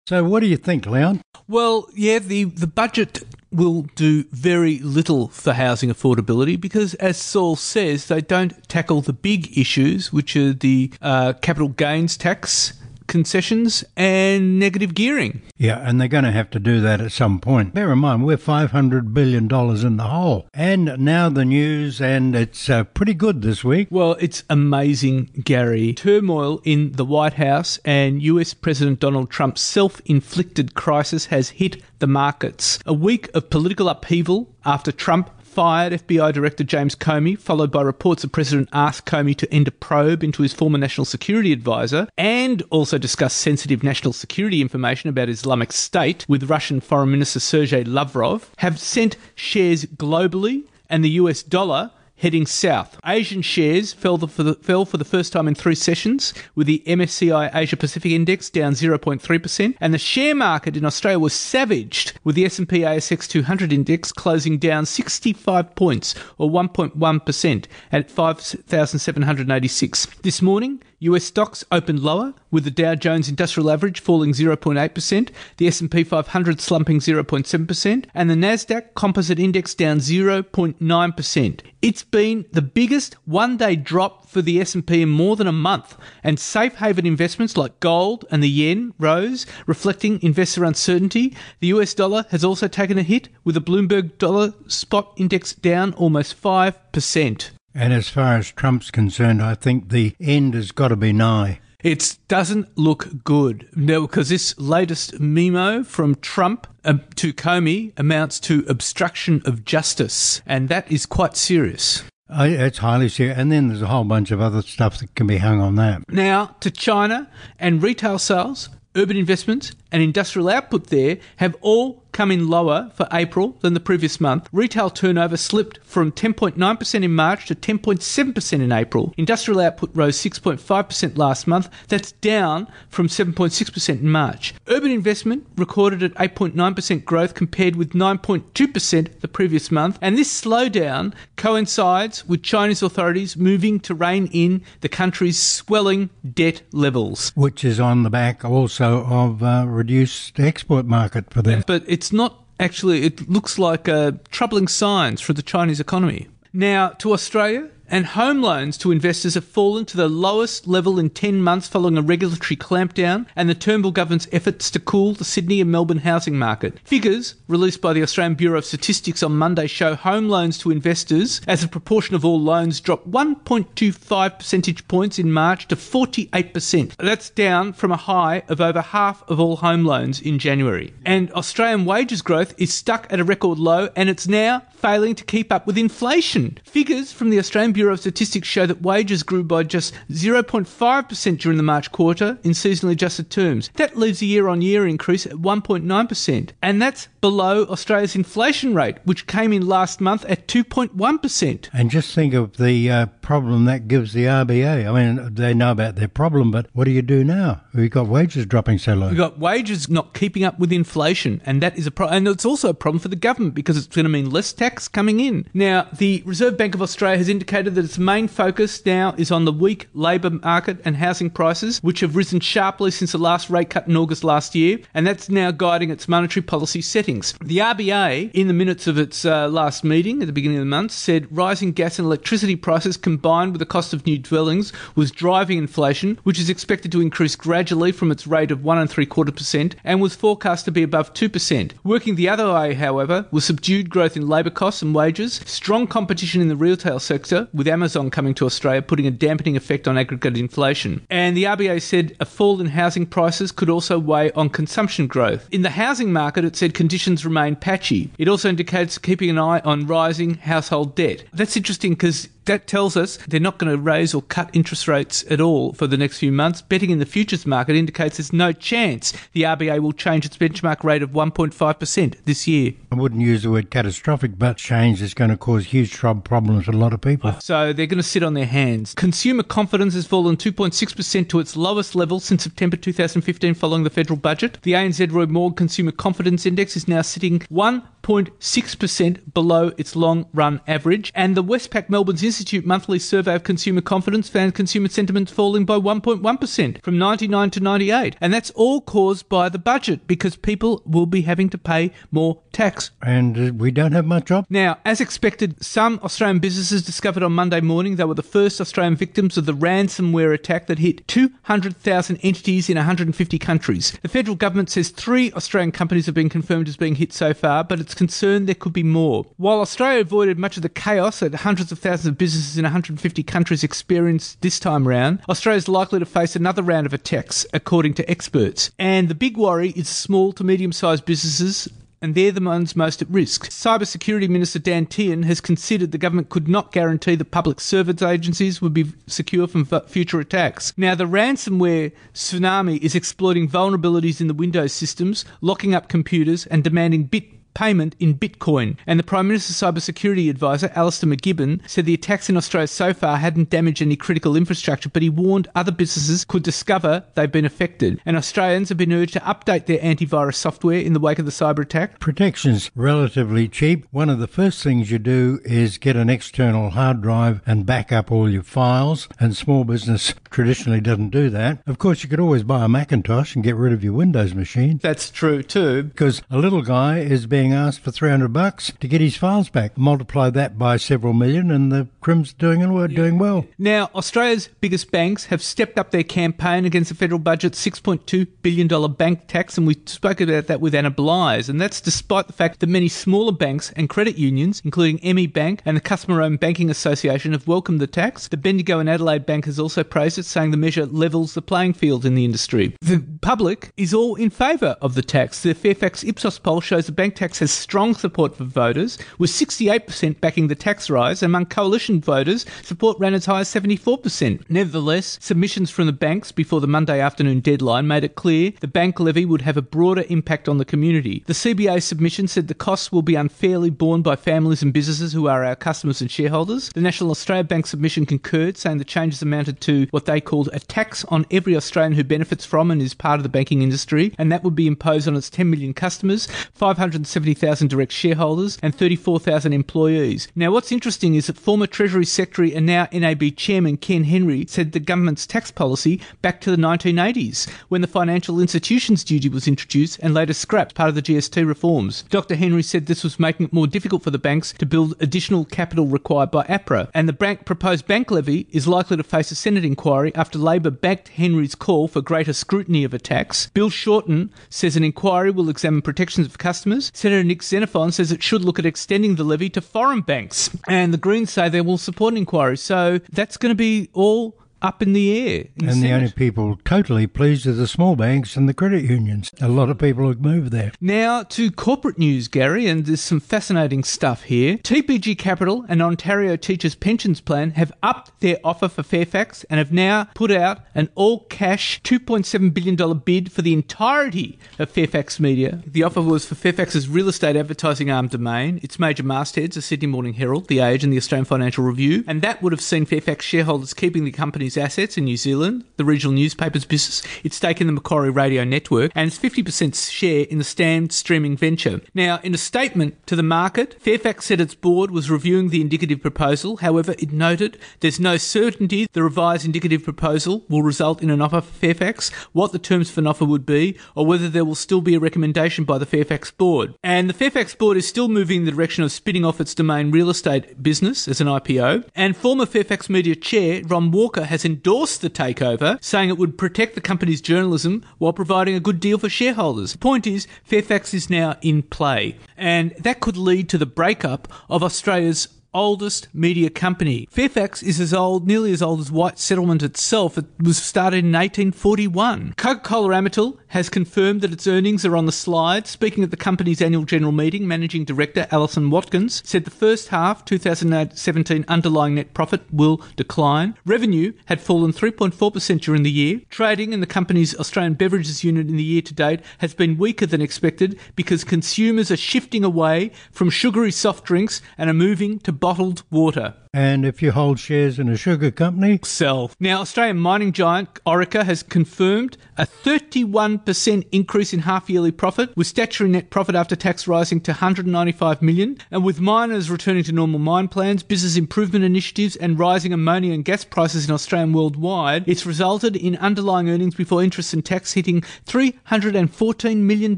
So, 0.07 0.23
what 0.25 0.41
do 0.41 0.47
you 0.47 0.57
think, 0.57 0.87
Leon? 0.87 1.21
Well, 1.49 1.89
yeah, 1.95 2.21
the, 2.21 2.45
the 2.45 2.69
budget 2.69 3.25
will 3.51 3.83
do 3.97 4.25
very 4.31 4.79
little 4.79 5.29
for 5.29 5.53
housing 5.53 5.91
affordability 5.91 6.61
because, 6.61 6.95
as 6.95 7.17
Saul 7.17 7.57
says, 7.57 8.07
they 8.07 8.21
don't 8.21 8.69
tackle 8.69 9.01
the 9.01 9.13
big 9.13 9.59
issues, 9.59 10.13
which 10.13 10.37
are 10.37 10.53
the 10.53 10.93
uh, 11.03 11.33
capital 11.35 11.69
gains 11.69 12.17
tax 12.17 12.75
concessions 13.07 13.85
and 13.97 14.59
negative 14.59 14.95
gearing. 14.95 15.43
Yeah, 15.57 15.79
and 15.79 16.01
they're 16.01 16.09
going 16.09 16.25
to 16.25 16.33
have 16.33 16.51
to 16.51 16.59
do 16.59 16.81
that 16.81 17.01
at 17.01 17.13
some 17.13 17.41
point. 17.41 17.75
Bear 17.75 17.93
in 17.93 17.99
mind, 17.99 18.25
we're 18.25 18.37
$500 18.37 19.15
billion 19.15 19.45
in 19.45 19.97
the 19.97 20.05
hole. 20.05 20.49
And 20.53 20.99
now 20.99 21.29
the 21.29 21.45
news, 21.45 22.01
and 22.01 22.35
it's 22.35 22.69
uh, 22.69 22.85
pretty 22.85 23.15
good 23.15 23.43
this 23.43 23.65
week. 23.65 23.89
Well, 23.91 24.17
it's 24.21 24.45
amazing, 24.51 25.43
Gary. 25.45 25.95
Turmoil 25.95 26.61
in 26.65 26.93
the 26.93 27.05
White 27.05 27.35
House 27.35 27.79
and 27.85 28.23
US 28.23 28.55
President 28.55 29.01
Donald 29.01 29.31
Trump's 29.31 29.61
self 29.61 30.01
inflicted 30.05 30.75
crisis 30.75 31.27
has 31.27 31.51
hit 31.51 31.83
the 31.99 32.07
markets. 32.07 32.79
A 32.87 32.93
week 32.93 33.29
of 33.35 33.51
political 33.51 33.89
upheaval 33.89 34.55
after 34.65 34.93
Trump 34.93 35.31
fired 35.57 35.91
FBI 35.91 36.35
Director 36.35 36.65
James 36.65 36.95
Comey, 36.95 37.35
followed 37.39 37.73
by 37.73 37.81
reports 37.81 38.21
the 38.21 38.29
president 38.29 38.69
asked 38.75 39.07
Comey 39.07 39.35
to 39.35 39.51
end 39.51 39.67
a 39.67 39.71
probe 39.71 40.23
into 40.23 40.43
his 40.43 40.53
former 40.53 40.77
national 40.77 41.07
security 41.07 41.51
advisor, 41.51 42.09
and 42.19 42.63
also 42.69 42.99
discussed 42.99 43.39
sensitive 43.39 43.83
national 43.83 44.13
security 44.13 44.61
information 44.61 45.09
about 45.09 45.31
Islamic 45.31 45.73
State 45.73 46.27
with 46.29 46.51
Russian 46.51 46.83
Foreign 46.83 47.11
Minister 47.11 47.41
Sergei 47.41 47.85
Lavrov, 47.85 48.51
have 48.59 48.79
sent 48.79 49.17
shares 49.35 49.87
globally 49.87 50.65
and 50.91 51.03
the 51.03 51.11
US 51.13 51.43
dollar 51.43 51.91
heading 52.17 52.47
south. 52.47 52.99
Asian 53.05 53.43
shares 53.43 53.93
fell, 53.93 54.19
for 54.19 54.43
the, 54.43 54.55
fell 54.55 54.85
for 54.85 54.97
the 54.97 55.05
first 55.05 55.33
time 55.33 55.47
in 55.47 55.55
three 55.55 55.75
sessions, 55.75 56.33
with 56.55 56.67
the 56.67 56.83
MSCI 56.87 57.55
Asia 57.55 57.77
Pacific 57.77 58.13
Index 58.13 58.51
down 58.51 58.73
0.3%, 58.73 59.75
and 59.81 59.95
the 59.95 59.99
share 59.99 60.35
market 60.35 60.77
in 60.77 60.85
Australia 60.85 61.19
was 61.19 61.33
savaged, 61.33 62.19
with 62.25 62.35
the 62.35 62.45
S&P 62.45 62.81
ASX 62.81 63.29
200 63.29 63.73
Index 63.73 64.13
closing 64.13 64.59
down 64.59 64.87
65 64.87 65.75
points, 65.75 66.15
or 66.39 66.51
1.1%, 66.51 67.67
at 67.93 68.11
5,786. 68.11 70.07
This 70.23 70.41
morning, 70.43 70.83
US 71.01 71.25
stocks 71.25 71.65
opened 71.71 72.01
lower, 72.01 72.33
with 72.51 72.65
the 72.65 72.71
Dow 72.71 72.95
Jones 72.95 73.29
Industrial 73.29 73.71
Average 73.71 74.01
falling 74.01 74.33
0.8%, 74.33 75.29
the 75.59 75.67
S&P 75.67 76.05
500 76.05 76.61
slumping 76.61 77.01
0.7%, 77.01 78.07
and 78.15 78.31
the 78.31 78.35
Nasdaq 78.35 78.95
Composite 78.95 79.39
Index 79.39 79.75
down 79.75 79.99
0.9%. 79.99 81.61
It's 81.83 82.03
been 82.03 82.47
the 82.53 82.63
biggest 82.63 83.15
one-day 83.27 83.77
drop 83.77 84.27
for 84.27 84.41
the 84.41 84.59
S&P 84.61 85.03
in 85.03 85.11
more 85.11 85.37
than 85.37 85.47
a 85.47 85.53
month, 85.53 85.99
and 86.25 86.41
safe 86.41 86.77
haven 86.77 87.05
investments 87.05 87.57
like 87.57 87.79
gold 87.81 88.25
and 88.31 88.43
the 88.43 88.49
yen 88.49 88.95
rose, 88.99 89.45
reflecting 89.67 90.23
investor 90.23 90.65
uncertainty. 90.65 91.37
The 91.61 91.69
US 91.69 91.93
dollar 91.93 92.25
has 92.31 92.43
also 92.43 92.69
taken 92.69 92.97
a 92.97 93.03
hit, 93.03 93.29
with 93.45 93.55
the 93.55 93.61
Bloomberg 93.61 94.17
Dollar 94.17 94.55
Spot 94.67 95.13
Index 95.17 95.53
down 95.53 95.93
almost 95.93 96.41
5%. 96.41 97.51
And 97.77 97.93
as 97.93 98.09
far 98.09 98.39
as 98.39 98.51
Trump's 98.53 98.91
concerned, 98.91 99.43
I 99.43 99.55
think 99.55 99.91
the 99.91 100.17
end 100.19 100.55
has 100.55 100.73
got 100.73 100.89
to 100.89 100.97
be 100.97 101.13
nigh. 101.13 101.61
It 101.85 102.17
doesn't 102.27 102.77
look 102.79 103.23
good. 103.23 103.69
No, 103.77 104.07
because 104.07 104.31
this 104.31 104.59
latest 104.59 105.21
memo 105.21 105.85
from 105.85 106.15
Trump 106.17 106.67
uh, 106.87 106.95
to 107.17 107.35
Comey 107.35 107.93
amounts 107.99 108.41
to 108.41 108.65
obstruction 108.67 109.43
of 109.45 109.67
justice, 109.67 110.41
and 110.47 110.71
that 110.71 110.91
is 110.91 111.05
quite 111.05 111.37
serious. 111.37 112.03
Uh, 112.31 112.47
it's 112.49 112.79
highly 112.79 113.11
serious. 113.11 113.37
And 113.37 113.53
then 113.53 113.69
there's 113.69 113.83
a 113.83 113.89
whole 113.89 114.05
bunch 114.05 114.31
of 114.31 114.41
other 114.41 114.63
stuff 114.63 114.99
that 114.99 115.15
can 115.15 115.27
be 115.27 115.37
hung 115.37 115.61
on 115.61 115.75
that. 115.75 116.03
Now, 116.11 116.57
to 116.61 116.71
China 116.71 117.31
and 117.59 117.83
retail 117.83 118.19
sales, 118.19 118.71
urban 118.97 119.19
investments, 119.19 119.73
and 119.93 120.03
industrial 120.03 120.49
output 120.49 120.87
there 120.87 121.19
have 121.37 121.55
all 121.61 122.03
come 122.17 122.31
in 122.31 122.49
lower 122.49 122.91
for 122.95 123.07
April 123.13 123.59
than 123.61 123.75
the 123.75 123.79
previous 123.79 124.19
month. 124.23 124.49
Retail 124.51 124.89
turnover 124.89 125.37
slipped 125.37 125.79
from 125.85 126.11
10.9% 126.11 127.05
in 127.05 127.15
March 127.15 127.45
to 127.45 127.55
10.7% 127.55 128.53
in 128.55 128.73
April. 128.73 129.13
Industrial 129.19 129.61
output 129.61 129.91
rose 129.93 130.17
6.5% 130.17 131.19
last 131.19 131.47
month. 131.47 131.69
That's 131.89 132.13
down 132.13 132.69
from 132.89 133.09
7.6% 133.09 134.01
in 134.01 134.09
March. 134.09 134.55
Urban 134.67 134.91
investment 134.91 135.47
recorded 135.57 136.03
at 136.03 136.15
8.9% 136.15 137.05
growth 137.05 137.35
compared 137.35 137.77
with 137.77 137.91
9.2% 137.91 139.21
the 139.21 139.29
previous 139.29 139.71
month. 139.71 139.99
And 140.01 140.17
this 140.17 140.41
slowdown 140.41 141.13
coincides 141.37 142.27
with 142.27 142.43
Chinese 142.43 142.83
authorities 142.83 143.37
moving 143.37 143.79
to 143.81 143.95
rein 143.95 144.31
in 144.33 144.63
the 144.81 144.89
country's 144.89 145.39
swelling 145.39 146.09
debt 146.33 146.63
levels. 146.73 147.33
Which 147.35 147.63
is 147.63 147.79
on 147.79 148.05
the 148.05 148.11
back 148.11 148.43
also 148.43 149.05
of 149.05 149.43
uh, 149.43 149.67
reduced 149.69 150.41
export 150.41 150.87
market 150.87 151.31
for 151.31 151.43
them. 151.43 151.63
But 151.67 151.85
it's 151.87 152.06
not 152.13 152.43
actually, 152.59 153.05
it 153.05 153.29
looks 153.29 153.59
like 153.59 153.89
uh, 153.89 154.13
troubling 154.31 154.69
signs 154.69 155.21
for 155.21 155.33
the 155.33 155.43
Chinese 155.43 155.81
economy. 155.81 156.29
Now, 156.53 156.89
to 156.99 157.13
Australia, 157.13 157.69
and 157.91 158.07
home 158.07 158.43
loans 158.43 158.77
to 158.79 158.91
investors 158.91 159.35
have 159.35 159.45
fallen 159.45 159.85
to 159.87 159.97
the 159.97 160.09
lowest 160.09 160.67
level 160.67 160.99
in 160.99 161.11
10 161.11 161.41
months 161.41 161.69
following 161.69 161.97
a 161.97 162.03
regulatory 162.03 162.57
clampdown 162.57 163.27
and 163.37 163.49
the 163.49 163.55
Turnbull 163.55 163.93
government's 163.93 164.29
efforts 164.33 164.71
to 164.71 164.81
cool 164.81 165.13
the 165.13 165.25
Sydney 165.25 165.61
and 165.61 165.71
Melbourne 165.71 165.99
housing 165.99 166.39
market. 166.39 166.79
Figures 166.81 167.35
released 167.49 167.81
by 167.81 167.93
the 167.93 168.03
Australian 168.03 168.35
Bureau 168.35 168.59
of 168.59 168.65
Statistics 168.65 169.23
on 169.23 169.37
Monday 169.37 169.67
show 169.67 169.95
home 169.95 170.29
loans 170.29 170.59
to 170.59 170.71
investors 170.71 171.41
as 171.47 171.63
a 171.63 171.69
proportion 171.69 172.15
of 172.15 172.25
all 172.25 172.41
loans 172.41 172.81
dropped 172.81 173.11
1.25 173.11 174.39
percentage 174.39 174.89
points 174.89 175.19
in 175.19 175.33
March 175.33 175.69
to 175.69 175.77
48%. 175.77 176.97
That's 176.97 177.31
down 177.31 177.73
from 177.73 177.93
a 177.93 177.97
high 177.97 178.43
of 178.49 178.61
over 178.61 178.81
half 178.81 179.23
of 179.29 179.41
all 179.41 179.57
home 179.57 179.85
loans 179.85 180.21
in 180.21 180.39
January. 180.39 180.93
And 181.05 181.31
Australian 181.33 181.85
wages 181.85 182.23
growth 182.23 182.55
is 182.59 182.73
stuck 182.73 183.07
at 183.11 183.21
a 183.21 183.25
record 183.25 183.59
low 183.59 183.91
and 183.95 184.09
it's 184.09 184.27
now 184.27 184.63
failing 184.75 185.15
to 185.15 185.25
keep 185.25 185.53
up 185.53 185.67
with 185.67 185.79
inflation. 185.79 186.59
Figures 186.65 187.13
from 187.13 187.31
the 187.31 187.39
Australian 187.39 187.73
Bureau 187.77 187.93
of 187.93 188.01
Statistics 188.01 188.49
show 188.49 188.65
that 188.65 188.81
wages 188.81 189.23
grew 189.23 189.45
by 189.45 189.63
just 189.63 189.93
0.5% 190.11 191.39
during 191.39 191.59
the 191.59 191.63
March 191.63 191.93
quarter 191.93 192.39
in 192.43 192.53
seasonally 192.53 192.93
adjusted 192.93 193.29
terms. 193.29 193.71
That 193.75 193.99
leaves 193.99 194.23
a 194.23 194.25
year 194.25 194.49
on 194.49 194.63
year 194.63 194.87
increase 194.87 195.27
at 195.27 195.35
1.9%. 195.35 196.51
And 196.63 196.81
that's 196.81 197.09
below 197.21 197.65
Australia's 197.67 198.17
inflation 198.17 198.75
rate, 198.75 198.97
which 199.05 199.27
came 199.27 199.53
in 199.53 199.67
last 199.67 200.01
month 200.01 200.25
at 200.25 200.49
2.1%. 200.49 201.69
And 201.75 201.91
just 201.91 202.15
think 202.15 202.33
of 202.33 202.57
the 202.57 202.91
uh, 202.91 203.07
problem 203.21 203.67
that 203.67 203.89
gives 203.89 204.15
the 204.15 204.25
RBA. 204.25 204.89
I 204.89 205.05
mean, 205.05 205.35
they 205.35 205.53
know 205.53 205.73
about 205.73 205.97
their 205.97 206.09
problem, 206.09 206.51
but 206.51 206.69
what 206.73 206.85
do 206.85 206.93
you 206.93 207.03
do 207.03 207.25
now? 207.25 207.61
We've 207.77 207.91
got 207.91 208.09
wages 208.09 208.47
dropping 208.47 208.79
so 208.79 208.95
low. 208.95 209.09
We've 209.09 209.19
got 209.19 209.39
wages 209.39 209.91
not 209.91 210.15
keeping 210.15 210.45
up 210.45 210.59
with 210.59 210.73
inflation, 210.73 211.43
and 211.45 211.63
that 211.63 211.77
is 211.77 211.87
a 211.87 211.91
problem. 211.91 212.17
And 212.17 212.29
it's 212.29 212.47
also 212.47 212.71
a 212.71 212.75
problem 212.75 213.01
for 213.01 213.09
the 213.09 213.17
government 213.17 213.55
because 213.55 213.77
it's 213.77 213.95
going 213.95 214.05
to 214.05 214.11
mean 214.11 214.31
less 214.31 214.53
tax 214.53 214.89
coming 214.89 215.21
in. 215.21 215.47
Now, 215.53 215.87
the 215.93 216.23
Reserve 216.25 216.57
Bank 216.57 216.75
of 216.75 216.81
Australia 216.81 217.19
has 217.19 217.29
indicated 217.29 217.75
that 217.75 217.85
its 217.85 217.99
main 217.99 218.29
focus 218.29 218.85
now 218.87 219.15
is 219.19 219.31
on 219.31 219.45
the 219.45 219.53
weak 219.53 219.89
labour 219.93 220.31
market 220.31 220.79
and 220.87 220.97
housing 220.97 221.29
prices, 221.29 221.79
which 221.83 222.01
have 222.01 222.17
risen 222.17 222.41
sharply 222.41 222.91
since 222.91 223.13
the 223.13 223.19
last 223.19 223.51
rate 223.51 223.69
cut 223.69 223.87
in 223.87 223.97
August 223.97 224.25
last 224.25 224.55
year, 224.55 224.79
and 224.95 225.07
that's 225.07 225.29
now 225.29 225.51
guiding 225.51 225.91
its 225.91 226.09
monetary 226.09 226.43
policy 226.43 226.81
settings. 226.81 227.35
The 227.45 227.59
RBA, 227.59 228.31
in 228.33 228.49
the 228.49 228.55
minutes 228.55 228.87
of 228.87 228.97
its 228.97 229.25
uh, 229.27 229.49
last 229.49 229.85
meeting 229.85 230.23
at 230.23 230.27
the 230.27 230.33
beginning 230.33 230.57
of 230.57 230.63
the 230.63 230.67
month, 230.67 230.93
said 230.93 231.29
rising 231.31 231.73
gas 231.73 231.99
and 231.99 232.07
electricity 232.07 232.57
prices 232.57 232.97
combined 232.97 233.53
with 233.53 233.59
the 233.59 233.67
cost 233.67 233.93
of 233.93 234.07
new 234.07 234.19
dwellings 234.19 234.73
was 234.95 235.11
driving 235.11 235.59
inflation, 235.59 236.19
which 236.23 236.39
is 236.39 236.49
expected 236.49 236.91
to 236.93 237.03
increase 237.03 237.37
gradually 237.37 237.66
from 237.67 238.11
its 238.11 238.27
rate 238.27 238.51
of 238.51 238.65
one 238.65 238.79
and 238.79 238.91
three 238.91 239.07
quarter 239.07 239.33
percent 239.33 239.77
and 239.85 240.01
was 240.01 240.15
forecast 240.15 240.65
to 240.65 240.71
be 240.71 240.83
above 240.83 241.13
two 241.13 241.29
percent. 241.29 241.75
Working 241.85 242.15
the 242.15 242.29
other 242.29 242.53
way, 242.53 242.75
however, 242.75 243.27
was 243.31 243.45
subdued 243.45 243.91
growth 243.91 244.17
in 244.17 244.29
labour 244.29 244.51
costs 244.51 244.83
and 244.83 244.95
wages, 244.95 245.41
strong 245.45 245.87
competition 245.87 246.41
in 246.41 246.49
the 246.49 246.57
retail 246.57 246.99
sector, 246.99 247.49
with 247.53 247.69
Amazon 247.69 248.11
coming 248.11 248.35
to 248.35 248.47
Australia 248.47 248.83
putting 248.83 249.07
a 249.07 249.11
dampening 249.11 249.57
effect 249.57 249.89
on 249.89 249.99
aggregate 249.99 250.37
inflation. 250.37 251.07
And 251.11 251.37
the 251.37 251.45
RBA 251.45 251.83
said 251.83 252.17
a 252.21 252.25
fall 252.25 252.61
in 252.61 252.67
housing 252.67 253.07
prices 253.07 253.53
could 253.53 253.71
also 253.71 253.99
weigh 253.99 254.31
on 254.33 254.49
consumption 254.49 255.07
growth. 255.07 255.49
In 255.51 255.63
the 255.63 255.71
housing 255.71 256.13
market, 256.13 256.45
it 256.45 256.57
said 256.57 256.75
conditions 256.75 257.25
remain 257.25 257.57
patchy. 257.57 258.13
It 258.19 258.29
also 258.29 258.49
indicates 258.49 258.99
keeping 258.99 259.31
an 259.31 259.39
eye 259.39 259.61
on 259.61 259.87
rising 259.87 260.35
household 260.35 260.95
debt. 260.95 261.25
That's 261.33 261.57
interesting 261.57 261.93
because 261.93 262.29
that 262.47 262.67
tells 262.67 262.97
us 262.97 263.19
they're 263.29 263.41
not 263.41 263.59
going 263.59 263.71
to 263.71 263.79
raise 263.79 264.15
or 264.15 264.23
cut 264.23 264.51
interest 264.53 264.89
rates 264.89 265.25
at 265.31 265.41
all 265.41 265.73
for 265.75 265.87
the 265.87 265.97
next 265.97 266.19
few 266.19 266.33
months. 266.33 266.63
Betting 266.63 266.91
in 266.91 266.99
the 266.99 267.07
futures 267.07 267.47
market 267.47 267.77
indicates 267.77 268.17
there's 268.17 268.33
no 268.33 268.53
chance 268.53 269.13
the 269.33 269.43
RBA 269.43 269.81
will 269.81 269.93
change 269.93 270.25
its 270.25 270.37
benchmark 270.37 270.83
rate 270.83 271.03
of 271.03 271.11
1.5% 271.11 272.25
this 272.25 272.47
year. 272.47 272.73
I 272.91 272.95
wouldn't 272.95 273.21
use 273.21 273.43
the 273.43 273.51
word 273.51 273.71
catastrophic, 273.71 274.39
but 274.39 274.57
change 274.57 275.03
is 275.03 275.15
going 275.15 275.31
to 275.31 275.37
cause 275.37 275.67
huge 275.67 275.97
problems 276.25 276.65
for 276.65 276.71
a 276.71 276.77
lot 276.77 276.93
of 276.93 277.01
people. 277.01 277.33
So 277.41 277.73
they're 277.73 277.87
going 277.87 277.99
to 277.99 278.03
sit 278.03 278.23
on 278.23 278.35
their 278.35 278.47
hands. 278.47 278.95
Consumer 278.95 279.43
confidence 279.43 279.95
has 279.95 280.07
fallen 280.07 280.37
2.6% 280.37 281.29
to 281.29 281.41
its 281.41 281.57
lowest 281.57 281.95
level 281.95 282.21
since 282.21 282.45
September 282.45 282.77
2015 282.77 283.55
following 283.55 283.85
the 283.85 283.91
federal 283.91 284.19
budget. 284.19 284.59
The 284.63 284.73
ANZ 284.73 285.13
Roy 285.13 285.27
Morgan 285.27 285.57
Consumer 285.57 285.93
Confidence 285.93 286.47
Index 286.47 286.77
is 286.77 286.89
now 286.89 287.03
sitting 287.03 287.41
1.6% 287.41 289.35
below 289.35 289.73
its 289.77 289.97
long 289.97 290.27
run 290.33 290.61
average. 290.67 291.13
And 291.15 291.37
the 291.37 291.45
Westpac 291.45 291.89
Melbourne's 291.89 292.23
Institute 292.37 292.67
monthly 292.67 292.99
survey 292.99 293.35
of 293.35 293.45
consumer 293.45 293.81
confidence 293.81 294.29
found 294.29 294.55
consumer 294.55 294.89
sentiment 294.89 295.31
falling 295.31 295.65
by 295.65 295.79
1.1% 295.79 296.83
from 296.83 296.99
99 296.99 297.49
to 297.49 297.61
98. 297.61 298.15
And 298.21 298.31
that's 298.31 298.51
all 298.51 298.83
caused 298.83 299.27
by 299.31 299.49
the 299.49 299.59
budget 299.59 300.07
because 300.07 300.37
people 300.37 300.83
will 300.85 301.07
be 301.07 301.23
having 301.23 301.49
to 301.49 301.57
pay 301.57 301.93
more 302.11 302.43
tax. 302.53 302.91
And 303.01 303.39
uh, 303.39 303.55
we 303.55 303.71
don't 303.71 303.93
have 303.93 304.05
much 304.05 304.31
up. 304.31 304.45
Now, 304.51 304.77
as 304.85 305.01
expected, 305.01 305.65
some 305.65 305.99
Australian 306.03 306.39
businesses 306.39 306.83
discovered 306.83 307.23
on 307.23 307.33
Monday 307.33 307.63
morning 307.63 307.97
they 307.97 308.05
were 308.05 308.13
the 308.13 308.23
first 308.23 308.61
Australian 308.61 308.97
victims 308.97 309.39
of 309.39 309.47
the 309.47 309.55
ransomware 309.55 310.35
attack 310.35 310.67
that 310.67 310.79
hit 310.79 311.09
200,000 311.09 312.19
entities 312.23 312.69
in 312.69 312.77
150 312.77 313.39
countries. 313.39 313.99
The 314.03 314.09
federal 314.09 314.37
government 314.37 314.69
says 314.69 314.91
three 314.91 315.33
Australian 315.33 315.73
companies 315.73 316.05
have 316.05 316.15
been 316.15 316.29
confirmed 316.29 316.69
as 316.69 316.77
being 316.77 316.97
hit 316.97 317.15
so 317.15 317.33
far, 317.33 317.65
but 317.65 317.81
it's 317.81 317.95
concerned 317.95 318.47
there 318.47 318.55
could 318.55 318.75
be 318.75 318.83
more. 318.83 319.25
While 319.39 319.61
Australia 319.61 320.03
avoided 320.03 320.39
much 320.39 320.59
of 320.59 320.63
the 320.63 320.69
chaos 320.69 321.21
that 321.21 321.35
hundreds 321.35 321.73
of 321.73 321.79
thousands 321.79 322.09
of 322.09 322.19
businesses 322.19 322.26
in 322.57 322.65
150 322.65 323.23
countries 323.23 323.63
experienced 323.63 324.41
this 324.41 324.59
time 324.59 324.89
around, 324.89 325.21
Australia 325.29 325.59
is 325.59 325.69
likely 325.69 325.99
to 325.99 326.07
face 326.07 326.35
another 326.35 326.63
round 326.63 326.87
of 326.87 326.95
attacks, 326.95 327.47
according 327.53 327.95
to 327.95 328.11
experts. 328.11 328.71
And 328.79 329.09
the 329.09 329.15
big 329.15 329.37
worry 329.37 329.71
is 329.71 329.89
small 329.89 330.33
to 330.33 330.45
medium 330.45 330.73
sized 330.73 331.05
businesses 331.05 331.69
and 332.03 332.15
they're 332.15 332.33
the 332.33 332.41
ones 332.41 332.77
most 332.77 333.03
at 333.03 333.09
risk. 333.09 333.49
Cybersecurity 333.49 334.29
Minister 334.29 334.59
Dan 334.59 334.87
Tehan 334.87 335.25
has 335.25 335.41
considered 335.41 335.93
the 335.93 335.99
government 335.99 336.29
could 336.29 336.49
not 336.49 336.73
guarantee 336.73 337.15
that 337.15 337.31
public 337.31 337.61
service 337.61 338.03
agencies 338.03 338.61
would 338.61 338.75
be 338.75 338.93
secure 339.07 339.47
from 339.47 339.65
future 339.65 340.21
attacks. 340.21 340.73
Now, 340.77 340.95
the 340.95 341.05
ransomware 341.05 341.93
tsunami 342.15 342.79
is 342.79 342.95
exploiting 342.95 343.49
vulnerabilities 343.49 344.21
in 344.21 344.27
the 344.27 344.35
Windows 344.35 344.73
systems, 344.73 345.25
locking 345.41 345.75
up 345.75 345.89
computers, 345.89 346.47
and 346.47 346.63
demanding 346.63 347.05
bit 347.05 347.36
payment 347.57 347.97
in 347.99 348.15
Bitcoin. 348.15 348.77
And 348.87 348.99
the 348.99 349.05
Prime 349.05 349.27
Minister's 349.27 349.57
cybersecurity 349.57 350.29
advisor, 350.29 350.71
Alastair 350.75 351.09
MacGibbon, 351.09 351.67
said 351.67 351.87
the 351.87 351.95
attacks 351.95 352.29
in 352.29 352.37
Australia 352.37 352.69
so 352.69 352.93
far 352.93 353.17
hadn't 353.17 353.49
damaged 353.49 353.81
any 353.81 353.97
critical 353.97 354.37
infrastructure, 354.37 354.91
but 354.91 355.03
he 355.03 355.09
warned 355.09 355.49
other 355.55 355.73
businesses 355.73 356.25
could 356.25 356.43
discover 356.43 357.03
they've 357.15 357.33
been 357.33 357.47
affected. 357.47 357.99
And 358.05 358.17
Australians 358.17 358.69
have 358.69 358.77
been 358.77 358.93
urged 358.93 359.15
to 359.15 359.21
update 359.21 359.65
their 359.65 359.79
antivirus 359.79 360.35
software 360.35 360.79
in 360.79 360.93
the 360.93 361.01
wake 361.01 361.19
of 361.19 361.25
the 361.25 361.31
cyber 361.31 361.61
attack. 361.61 361.99
Protection's 361.99 362.71
relatively 362.75 363.49
cheap. 363.49 363.87
One 363.91 364.11
of 364.11 364.19
the 364.19 364.27
first 364.27 364.63
things 364.63 364.91
you 364.91 364.99
do 364.99 365.41
is 365.45 365.79
get 365.79 365.97
an 365.97 366.11
external 366.11 366.71
hard 366.71 367.01
drive 367.01 367.41
and 367.47 367.65
back 367.65 367.91
up 367.91 368.13
all 368.13 368.29
your 368.29 368.43
files, 368.43 369.09
and 369.19 369.35
small 369.35 369.65
business 369.65 370.13
traditionally 370.31 370.83
doesn't 370.83 371.11
do 371.11 371.31
that. 371.31 371.63
Of 371.67 371.79
course, 371.79 372.03
you 372.03 372.11
could 372.11 372.21
always 372.21 372.43
buy 372.43 372.65
a 372.65 372.69
Macintosh 372.69 373.35
and 373.35 373.43
get 373.43 373.57
rid 373.57 373.73
of 373.73 373.83
your 373.83 373.95
Windows 373.95 374.35
machine. 374.35 374.79
That's 374.83 375.11
true 375.11 375.43
too. 375.43 375.85
Because 375.85 376.21
a 376.31 376.39
little 376.39 376.63
guy 376.63 376.99
is 376.99 377.27
being 377.27 377.46
being 377.47 377.57
asked 377.57 377.79
for 377.79 377.93
300 377.93 378.33
bucks 378.33 378.73
to 378.81 378.89
get 378.89 379.01
his 379.01 379.17
files 379.17 379.49
back. 379.49 379.79
Multiply 379.79 380.31
that 380.31 380.59
by 380.59 380.77
several 380.77 381.13
million, 381.13 381.53
and 381.53 381.71
the 381.71 381.87
Crim's 382.07 382.33
doing 382.33 382.61
it, 382.61 382.95
doing 382.95 383.19
well. 383.19 383.45
Now, 383.59 383.91
Australia's 383.93 384.49
biggest 384.61 384.93
banks 384.93 385.25
have 385.25 385.43
stepped 385.43 385.77
up 385.77 385.91
their 385.91 386.05
campaign 386.05 386.65
against 386.65 386.89
the 386.89 386.95
federal 386.95 387.19
budget's 387.19 387.61
$6.2 387.67 388.29
billion 388.43 388.93
bank 388.93 389.27
tax, 389.27 389.59
and 389.59 389.67
we 389.67 389.77
spoke 389.87 390.21
about 390.21 390.47
that 390.47 390.61
with 390.61 390.73
Anna 390.73 390.91
Bligh. 390.91 391.43
And 391.49 391.61
that's 391.61 391.81
despite 391.81 392.29
the 392.29 392.33
fact 392.33 392.61
that 392.61 392.69
many 392.69 392.87
smaller 392.87 393.33
banks 393.33 393.73
and 393.75 393.89
credit 393.89 394.17
unions, 394.17 394.63
including 394.65 395.01
ME 395.17 395.27
Bank 395.27 395.63
and 395.65 395.77
the 395.77 395.81
Customer 395.81 396.23
Owned 396.23 396.39
Banking 396.39 396.71
Association, 396.71 397.33
have 397.33 397.49
welcomed 397.49 397.81
the 397.81 397.89
tax. 397.89 398.29
The 398.29 398.37
Bendigo 398.37 398.79
and 398.79 398.89
Adelaide 398.89 399.27
Bank 399.27 399.47
has 399.47 399.59
also 399.59 399.83
praised 399.83 400.17
it, 400.17 400.27
saying 400.27 400.53
the 400.53 400.57
measure 400.57 400.87
levels 400.87 401.35
the 401.35 401.43
playing 401.43 401.73
field 401.73 402.07
in 402.07 402.15
the 402.15 402.25
industry. 402.25 402.77
The 402.83 403.03
public 403.21 403.73
is 403.77 403.93
all 403.93 404.15
in 404.15 404.31
favour 404.31 404.77
of 404.81 404.95
the 404.95 405.03
tax. 405.03 405.43
The 405.43 405.55
Fairfax 405.55 406.05
Ipsos 406.05 406.39
poll 406.39 406.61
shows 406.61 406.87
the 406.87 406.93
bank 406.93 407.17
tax 407.17 407.41
has 407.41 407.51
strong 407.51 407.97
support 407.97 408.37
for 408.37 408.45
voters, 408.45 408.97
with 409.19 409.33
68% 409.33 410.21
backing 410.21 410.47
the 410.47 410.55
tax 410.55 410.89
rise. 410.89 411.21
Among 411.25 411.47
coalition 411.47 411.96
voters, 412.01 412.47
support 412.63 412.99
ran 412.99 413.15
as 413.15 413.27
high 413.27 413.41
as 413.41 413.49
74%. 413.49 414.45
Nevertheless, 414.49 415.19
submissions 415.21 415.71
from 415.71 415.87
the 415.87 415.93
banks 415.93 416.33
before 416.33 416.61
the 416.61 416.67
Monday 416.67 417.01
afternoon 417.01 417.41
deadline 417.41 417.87
made 417.87 418.05
it 418.05 418.15
clear 418.15 418.53
the 418.61 418.69
bank 418.69 419.01
levy 419.01 419.25
would 419.25 419.43
have 419.43 419.57
a 419.57 419.63
broader 419.63 420.05
impact 420.09 420.49
on 420.49 420.59
the 420.59 420.65
community. 420.65 421.23
The 421.27 421.33
CBA 421.33 421.83
submission 421.83 422.29
said 422.29 422.49
the 422.49 422.55
costs 422.55 422.91
will 422.93 423.03
be 423.03 423.15
unfairly 423.15 423.71
borne 423.71 424.03
by 424.03 424.17
families 424.17 424.63
and 424.63 424.73
businesses 424.73 425.13
who 425.13 425.29
are 425.29 425.45
our 425.45 425.57
customers 425.57 426.01
and 426.01 426.11
shareholders. 426.11 426.71
The 426.71 426.81
National 426.81 427.11
Australia 427.11 427.45
Bank 427.45 427.67
submission 427.67 428.07
concurred, 428.07 428.57
saying 428.57 428.79
the 428.79 428.85
changes 428.85 429.23
amounted 429.23 429.61
to 429.63 429.87
what 429.91 430.07
they 430.07 430.21
called 430.21 430.51
a 430.53 430.61
tax 430.61 431.05
on 431.07 431.27
every 431.31 431.57
Australian 431.57 431.95
who 431.95 432.05
benefits 432.05 432.45
from 432.45 432.71
and 432.71 432.83
is 432.83 432.95
part 432.95 433.19
of 433.19 433.23
the 433.23 433.29
banking 433.29 433.63
industry, 433.63 434.15
and 434.19 434.31
that 434.31 434.43
would 434.45 434.55
be 434.55 434.67
imposed 434.67 435.09
on 435.09 435.17
its 435.17 435.31
10 435.31 435.49
million 435.51 435.75
customers, 435.75 436.27
570,000 436.55 437.69
direct 437.69 437.93
shareholders, 437.93 438.59
and 438.63 438.75
34,000 438.75 439.53
employees. 439.53 440.29
Now, 440.35 440.51
what's 440.51 440.73
interesting 440.73 441.15
is 441.15 441.27
that 441.27 441.39
former 441.39 441.67
Treasury 441.67 441.86
Secretary 441.87 442.55
and 442.55 442.67
now 442.67 442.89
NAB 442.93 443.37
Chairman 443.37 443.77
Ken 443.77 444.05
Henry 444.05 444.45
said 444.49 444.73
the 444.73 444.81
government's 444.81 445.27
tax 445.27 445.51
policy 445.51 446.01
back 446.23 446.41
to 446.41 446.51
the 446.51 446.57
1980s, 446.57 447.49
when 447.69 447.81
the 447.81 447.87
financial 447.87 448.41
institutions 448.41 449.05
duty 449.05 449.29
was 449.29 449.47
introduced 449.47 449.99
and 450.01 450.15
later 450.15 450.35
scrapped 450.35 450.75
part 450.75 450.89
of 450.89 450.95
the 450.95 451.03
GST 451.03 451.47
reforms. 451.47 452.03
Dr. 452.11 452.35
Henry 452.35 452.63
said 452.63 452.87
this 452.87 453.05
was 453.05 453.21
making 453.21 453.47
it 453.47 453.53
more 453.53 453.67
difficult 453.67 454.03
for 454.03 454.11
the 454.11 454.19
banks 454.19 454.53
to 454.55 454.67
build 454.67 454.95
additional 455.01 455.45
capital 455.45 455.87
required 455.87 456.31
by 456.31 456.45
APRA, 456.45 456.89
and 456.95 457.09
the 457.09 457.13
bank 457.13 457.45
proposed 457.45 457.87
bank 457.87 458.11
levy 458.11 458.47
is 458.51 458.67
likely 458.67 458.97
to 458.97 459.03
face 459.03 459.31
a 459.31 459.35
Senate 459.35 459.65
inquiry 459.65 460.15
after 460.15 460.39
Labor 460.39 460.71
backed 460.71 461.09
Henry's 461.09 461.55
call 461.55 461.89
for 461.89 462.01
greater 462.01 462.33
scrutiny 462.33 462.85
of 462.85 462.95
a 462.95 462.99
tax. 462.99 463.49
Bill 463.55 463.71
Shorten 463.71 464.33
says 464.49 464.77
an 464.77 464.85
inquiry 464.85 465.31
will 465.31 465.49
examine 465.49 465.83
protections 465.83 466.27
of 466.27 466.39
customers. 466.39 466.91
Senator 466.95 467.25
Nick 467.25 467.43
Xenophon 467.43 467.93
says 467.93 468.13
it 468.13 468.23
should 468.23 468.45
look 468.45 468.59
at 468.59 468.67
extending 468.67 469.17
the 469.17 469.25
levy 469.25 469.51
to 469.51 469.61
foreign 469.61 470.01
banks. 470.01 470.51
And 470.69 470.93
the 470.93 470.99
Greens 470.99 471.31
say 471.31 471.49
they 471.49 471.61
will 471.61 471.76
support 471.79 472.15
inquiry. 472.15 472.57
So 472.57 472.99
that's 473.13 473.37
going 473.37 473.51
to 473.51 473.57
be 473.57 473.91
all 473.93 474.39
up 474.67 474.83
in 474.83 474.93
the 474.93 475.17
air. 475.17 475.45
And 475.61 475.69
the, 475.69 475.89
the 475.89 475.93
only 475.93 476.11
people 476.11 476.59
totally 476.65 477.07
pleased 477.07 477.47
are 477.47 477.53
the 477.53 477.69
small 477.69 477.95
banks 477.95 478.37
and 478.37 478.49
the 478.49 478.55
credit 478.55 478.83
unions. 478.85 479.31
A 479.41 479.49
lot 479.49 479.71
of 479.71 479.79
people 479.79 480.09
have 480.09 480.21
moved 480.21 480.51
there. 480.51 480.73
Now 480.81 481.23
to 481.23 481.53
corporate 481.53 481.99
news, 481.99 482.27
Gary, 482.27 482.67
and 482.67 482.85
there's 482.85 483.01
some 483.01 483.21
fascinating 483.21 483.85
stuff 483.85 484.25
here. 484.25 484.59
TPG 484.59 485.17
Capital 485.17 485.65
and 485.69 485.81
Ontario 485.81 486.35
Teachers 486.35 486.75
Pensions 486.75 487.21
Plan 487.21 487.53
have 487.53 487.73
upped 487.81 488.19
their 488.21 488.39
offer 488.43 488.69
for 488.69 488.83
Fairfax 488.83 489.45
and 489.45 489.59
have 489.59 489.73
now 489.73 490.09
put 490.15 490.33
out 490.33 490.59
an 490.75 490.89
all 490.97 491.21
cash 491.25 491.81
$2.7 491.83 492.53
billion 492.53 492.99
bid 492.99 493.31
for 493.31 493.43
the 493.43 493.53
entirety 493.53 494.37
of 494.59 494.69
Fairfax 494.69 495.21
Media. 495.21 495.63
The 495.65 495.85
offer 495.85 496.03
was 496.03 496.27
for 496.27 496.35
Fairfax's 496.35 496.89
real 496.89 497.09
estate 497.09 497.37
advertising 497.37 497.89
arm 497.91 498.09
Domain, 498.09 498.59
its 498.65 498.81
major 498.81 499.05
mastheads, 499.05 499.55
the 499.55 499.63
Sydney 499.63 499.87
Morning 499.87 500.15
Herald, 500.15 500.49
The 500.49 500.59
Age, 500.59 500.83
and 500.83 500.93
the 500.93 500.97
Australian 500.99 501.25
Financial 501.25 501.63
Review, 501.63 502.03
and 502.09 502.21
that 502.23 502.43
would 502.43 502.53
have 502.53 502.61
seen 502.61 502.85
Fairfax 502.85 503.25
shareholders 503.25 503.73
keeping 503.73 504.05
the 504.05 504.11
company's 504.11 504.56
assets 504.57 504.97
in 504.97 505.05
New 505.05 505.17
Zealand, 505.17 505.65
the 505.77 505.85
regional 505.85 506.15
newspapers 506.15 506.65
business, 506.65 507.03
its 507.25 507.37
stake 507.37 507.61
in 507.61 507.67
the 507.67 507.73
Macquarie 507.73 508.11
Radio 508.11 508.45
Network, 508.45 508.93
and 508.95 509.09
its 509.09 509.19
50% 509.19 509.91
share 509.91 510.25
in 510.25 510.39
the 510.39 510.45
Stan 510.45 510.91
streaming 510.91 511.37
venture. 511.37 511.81
Now, 511.95 512.21
in 512.23 512.35
a 512.35 512.39
statement 512.39 513.07
to 513.07 513.17
the 513.17 513.23
market, 513.23 513.81
Fairfax 513.81 514.27
said 514.27 514.41
its 514.41 514.55
board 514.55 514.91
was 514.91 515.11
reviewing 515.11 515.49
the 515.49 515.61
indicative 515.61 516.01
proposal. 516.01 516.59
However, 516.59 516.95
it 516.99 517.13
noted 517.13 517.59
there's 517.81 518.01
no 518.01 518.17
certainty 518.17 518.87
the 518.93 519.03
revised 519.03 519.45
indicative 519.45 519.85
proposal 519.85 520.45
will 520.49 520.63
result 520.63 521.03
in 521.03 521.11
an 521.11 521.21
offer 521.21 521.41
for 521.41 521.53
Fairfax, 521.53 522.11
what 522.33 522.53
the 522.53 522.59
terms 522.59 522.91
of 522.91 522.99
an 522.99 523.07
offer 523.07 523.25
would 523.25 523.47
be, 523.47 523.79
or 523.95 524.07
whether 524.07 524.29
there 524.29 524.45
will 524.45 524.55
still 524.55 524.81
be 524.81 524.95
a 524.95 525.01
recommendation 525.01 525.65
by 525.65 525.79
the 525.79 525.87
Fairfax 525.87 526.31
board. 526.31 526.75
And 526.83 527.09
the 527.09 527.15
Fairfax 527.15 527.55
board 527.55 527.77
is 527.77 527.87
still 527.87 528.09
moving 528.09 528.39
in 528.39 528.45
the 528.45 528.51
direction 528.51 528.85
of 528.85 528.93
spinning 528.93 529.25
off 529.25 529.41
its 529.41 529.55
domain 529.55 529.91
real 529.91 530.11
estate 530.11 530.63
business 530.63 531.09
as 531.09 531.21
an 531.21 531.27
IPO. 531.27 531.89
And 531.95 532.17
former 532.17 532.47
Fairfax 532.47 532.89
Media 532.89 533.15
chair 533.15 533.63
Ron 533.67 533.91
Walker 533.91 534.25
has 534.25 534.36
endorsed 534.45 535.03
the 535.03 535.11
takeover, 535.11 535.83
saying 535.83 536.09
it 536.09 536.19
would 536.19 536.39
protect 536.39 536.75
the 536.75 536.81
company's 536.81 537.21
journalism 537.21 537.85
while 537.99 538.13
providing 538.13 538.55
a 538.55 538.61
good 538.61 538.81
deal 538.81 538.99
for 538.99 539.09
shareholders. 539.09 539.73
The 539.73 539.79
point 539.79 540.07
is, 540.07 540.27
Fairfax 540.45 540.93
is 540.95 541.09
now 541.09 541.37
in 541.43 541.63
play, 541.63 542.17
and 542.37 542.73
that 542.79 543.01
could 543.01 543.17
lead 543.17 543.49
to 543.51 543.59
the 543.59 543.67
breakup 543.67 544.29
of 544.49 544.63
Australia's 544.63 545.29
oldest 545.57 546.09
media 546.13 546.51
company. 546.51 547.09
Fairfax 547.11 547.63
is 547.63 547.81
as 547.81 547.95
old, 547.95 548.27
nearly 548.27 548.53
as 548.53 548.61
old 548.63 548.79
as 548.79 548.93
White 548.93 549.19
Settlement 549.19 549.63
itself. 549.63 550.19
It 550.19 550.27
was 550.41 550.59
started 550.59 550.99
in 550.99 551.13
1841. 551.13 552.35
Coca-Cola 552.37 552.95
Amatil 552.95 553.39
has 553.49 553.71
confirmed 553.71 554.21
that 554.21 554.33
its 554.33 554.47
earnings 554.47 554.85
are 554.85 554.97
on 554.97 555.07
the 555.07 555.13
slide. 555.13 555.67
Speaking 555.67 556.05
at 556.05 556.11
the 556.11 556.17
company's 556.17 556.61
annual 556.61 556.85
general 556.85 557.13
meeting, 557.13 557.49
managing 557.49 557.87
director 557.87 558.27
Alison 558.31 558.69
Watkins 558.71 559.23
said 559.25 559.45
the 559.45 559.51
first 559.51 559.89
half 559.89 560.25
2017 560.27 561.45
underlying 561.49 561.95
net 561.95 562.13
profit 562.13 562.43
will 562.53 562.83
decline. 562.97 563.57
Revenue 563.65 564.13
had 564.27 564.43
fallen 564.43 564.73
3.4% 564.73 565.61
during 565.63 565.83
the 565.83 565.91
year. 565.91 566.21
Trading 566.29 566.75
in 566.75 566.81
the 566.81 566.87
company's 566.87 567.35
Australian 567.39 567.75
beverages 567.75 568.23
unit 568.23 568.49
in 568.49 568.57
the 568.57 568.63
year 568.63 568.83
to 568.83 568.93
date 568.93 569.21
has 569.39 569.55
been 569.55 569.79
weaker 569.79 570.05
than 570.05 570.21
expected 570.21 570.79
because 570.95 571.25
consumers 571.25 571.91
are 571.91 571.97
shifting 571.97 572.45
away 572.45 572.91
from 573.11 573.31
sugary 573.31 573.73
soft 573.73 574.05
drinks 574.05 574.43
and 574.59 574.69
are 574.69 574.75
moving 574.75 575.19
to 575.21 575.33
bottled 575.47 575.85
water. 575.93 576.35
And 576.57 576.87
if 576.87 577.03
you 577.03 577.13
hold 577.13 577.39
shares 577.39 577.79
in 577.79 577.91
a 577.91 577.99
sugar 577.99 578.31
company, 578.31 578.81
sell. 578.83 579.31
Now, 579.39 579.61
Australian 579.61 579.99
mining 579.99 580.33
giant 580.33 580.73
Orica 580.87 581.23
has 581.23 581.43
confirmed 581.43 582.17
a 582.39 582.47
31% 582.47 583.87
increase 583.93 584.33
in 584.33 584.41
half 584.41 584.71
yearly 584.71 584.91
profit, 584.91 585.37
with 585.37 585.47
statutory 585.47 585.91
net 585.91 586.09
profit 586.09 586.35
after 586.35 586.57
tax 586.57 586.89
rising 586.89 587.21
to 587.21 587.33
195 587.33 588.23
million. 588.23 588.57
And 588.71 588.83
with 588.83 589.01
miners 589.01 589.51
returning 589.51 589.85
to 589.85 589.93
normal 589.93 590.19
mine 590.19 590.49
plans, 590.49 590.83
business 590.83 591.19
improvement 591.19 591.63
initiatives, 591.63 592.17
and 592.17 592.39
rising 592.39 592.73
ammonia 592.73 593.13
and 593.13 593.23
gas 593.23 593.45
prices 593.45 593.87
in 593.87 593.93
Australia 593.93 594.25
and 594.25 594.35
worldwide, 594.35 595.07
it's 595.07 595.27
resulted 595.27 595.77
in 595.77 595.97
underlying 595.97 596.49
earnings 596.49 596.75
before 596.75 597.03
interest 597.03 597.35
and 597.35 597.45
tax 597.45 597.75
hitting 597.75 598.01
$314 598.25 599.57
million, 599.59 599.95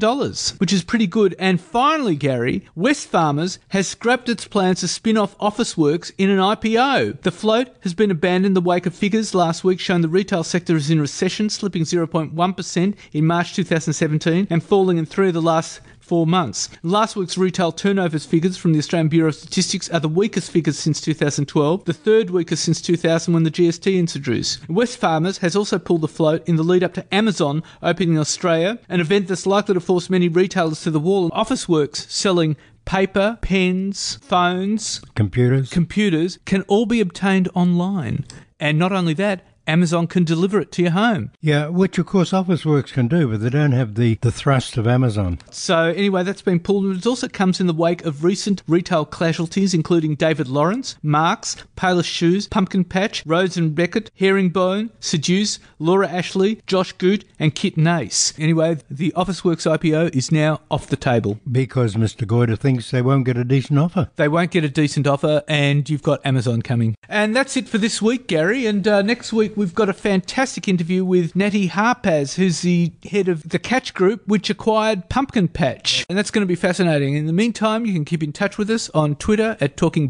which 0.57 0.73
is 0.73 0.83
pretty 0.83 1.07
good. 1.07 1.37
And 1.39 1.61
finally, 1.61 2.17
Gary, 2.17 2.65
Wesfarmers 2.77 3.59
has 3.69 3.87
scrapped 3.87 4.27
its 4.27 4.45
plans 4.45 4.81
to 4.81 4.89
spin 4.89 5.17
off 5.17 5.37
Officeworks 5.37 6.11
in 6.17 6.29
an 6.29 6.48
IPO. 6.55 7.21
The 7.21 7.31
float 7.31 7.69
has 7.81 7.93
been 7.93 8.09
abandoned 8.09 8.47
in 8.47 8.53
the 8.53 8.61
wake 8.61 8.85
of 8.85 8.95
figures 8.95 9.35
last 9.35 9.63
week 9.63 9.79
showing 9.79 10.01
the 10.01 10.07
retail 10.07 10.43
sector 10.43 10.75
is 10.75 10.89
in 10.89 10.99
recession, 10.99 11.49
slipping 11.49 11.83
0.1% 11.83 12.95
in 13.13 13.25
March 13.25 13.53
2017 13.53 14.47
and 14.49 14.63
falling 14.63 14.97
in 14.97 15.05
three 15.05 15.27
of 15.27 15.35
the 15.35 15.41
last 15.41 15.81
four 16.09 16.25
months. 16.25 16.69
Last 16.81 17.15
week's 17.15 17.37
retail 17.37 17.71
turnovers 17.71 18.25
figures 18.25 18.57
from 18.57 18.73
the 18.73 18.79
Australian 18.79 19.09
Bureau 19.09 19.29
of 19.29 19.35
Statistics 19.35 19.89
are 19.89 19.99
the 19.99 20.09
weakest 20.09 20.49
figures 20.49 20.79
since 20.79 20.99
2012, 20.99 21.85
the 21.85 21.93
third 21.93 22.31
weakest 22.31 22.63
since 22.63 22.81
2000 22.81 23.31
when 23.31 23.43
the 23.43 23.51
GST 23.51 23.95
introduced. 23.95 24.67
Wesfarmers 24.67 25.37
has 25.37 25.55
also 25.55 25.77
pulled 25.77 26.01
the 26.01 26.07
float 26.07 26.47
in 26.47 26.55
the 26.55 26.63
lead 26.63 26.83
up 26.83 26.95
to 26.95 27.13
Amazon 27.13 27.61
opening 27.83 28.15
in 28.15 28.17
Australia, 28.17 28.79
an 28.89 29.01
event 29.01 29.27
that's 29.27 29.45
likely 29.45 29.75
to 29.75 29.79
force 29.79 30.09
many 30.09 30.27
retailers 30.27 30.81
to 30.81 30.89
the 30.89 30.99
wall. 30.99 31.25
And 31.25 31.33
Officeworks 31.33 32.09
selling 32.09 32.57
paper, 32.89 33.37
pens, 33.43 34.15
phones, 34.15 34.99
computers, 35.13 35.69
computers 35.69 36.39
can 36.45 36.63
all 36.63 36.87
be 36.87 36.99
obtained 36.99 37.47
online. 37.53 38.25
And 38.59 38.79
not 38.79 38.91
only 38.91 39.13
that, 39.13 39.45
Amazon 39.69 40.07
can 40.07 40.23
deliver 40.23 40.59
it 40.59 40.71
to 40.73 40.81
your 40.81 40.91
home. 40.91 41.31
Yeah, 41.41 41.67
which 41.67 41.99
of 41.99 42.07
course 42.07 42.31
Officeworks 42.31 42.91
can 42.91 43.07
do, 43.07 43.29
but 43.29 43.39
they 43.41 43.51
don't 43.51 43.71
have 43.71 43.93
the, 43.93 44.15
the 44.21 44.31
thrust 44.31 44.77
of 44.77 44.87
Amazon. 44.87 45.37
So 45.51 45.89
anyway, 45.89 46.23
that's 46.23 46.41
been 46.41 46.59
pulled. 46.59 46.97
It 46.97 47.05
also 47.05 47.27
comes 47.27 47.59
in 47.59 47.67
the 47.67 47.73
wake 47.73 48.03
of 48.03 48.23
recent 48.23 48.63
retail 48.67 49.05
casualties, 49.05 49.75
including 49.75 50.15
David 50.15 50.47
Lawrence, 50.47 50.95
Marcs, 51.03 51.63
Payless 51.77 52.05
Shoes, 52.05 52.47
Pumpkin 52.47 52.83
Patch, 52.83 53.23
Rhodes 53.27 53.57
and 53.57 53.75
Beckett, 53.75 54.09
Herringbone, 54.15 54.89
Seduce, 54.99 55.59
Laura 55.77 56.07
Ashley, 56.09 56.61
Josh 56.65 56.93
Goot, 56.93 57.23
and 57.37 57.53
Kit 57.53 57.77
and 57.77 57.87
Ace. 57.87 58.33
Anyway, 58.39 58.77
the 58.89 59.13
Officeworks 59.15 59.69
IPO 59.69 60.15
is 60.15 60.31
now 60.31 60.61
off 60.71 60.87
the 60.87 60.97
table. 60.97 61.39
Because 61.49 61.93
Mr. 61.93 62.25
Goyder 62.25 62.57
thinks 62.57 62.89
they 62.89 63.03
won't 63.03 63.25
get 63.25 63.37
a 63.37 63.43
decent 63.43 63.77
offer. 63.77 64.09
They 64.15 64.27
won't 64.27 64.49
get 64.49 64.63
a 64.63 64.69
decent 64.69 65.05
offer, 65.05 65.43
and 65.47 65.87
you've 65.87 66.01
got 66.01 66.25
Amazon 66.25 66.63
coming. 66.63 66.95
And 67.07 67.35
that's 67.35 67.55
it 67.55 67.69
for 67.69 67.77
this 67.77 68.01
week, 68.01 68.27
Gary. 68.27 68.65
And 68.65 68.87
uh, 68.87 69.03
next 69.03 69.31
week, 69.31 69.55
we've 69.59 69.75
got 69.75 69.89
a 69.89 69.93
fantastic 69.93 70.69
interview 70.69 71.03
with 71.03 71.35
Nati 71.35 71.67
Harpaz, 71.67 72.35
who's 72.35 72.61
the 72.61 72.93
head 73.03 73.27
of 73.27 73.49
the 73.49 73.59
Catch 73.59 73.93
Group, 73.93 74.25
which 74.25 74.49
acquired 74.49 75.09
Pumpkin 75.09 75.49
Patch. 75.49 76.05
And 76.07 76.17
that's 76.17 76.31
going 76.31 76.43
to 76.43 76.47
be 76.47 76.55
fascinating. 76.55 77.15
In 77.15 77.27
the 77.27 77.33
meantime, 77.33 77.85
you 77.85 77.91
can 77.91 78.05
keep 78.05 78.23
in 78.23 78.31
touch 78.31 78.57
with 78.57 78.69
us 78.69 78.89
on 78.91 79.17
Twitter 79.17 79.57
at 79.59 79.75
Talking 79.75 80.07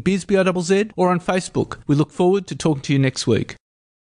or 0.96 1.10
on 1.10 1.18
Facebook. 1.18 1.78
We 1.88 1.96
look 1.96 2.12
forward 2.12 2.46
to 2.46 2.54
talking 2.54 2.82
to 2.82 2.92
you 2.92 2.98
next 3.00 3.26
week. 3.26 3.56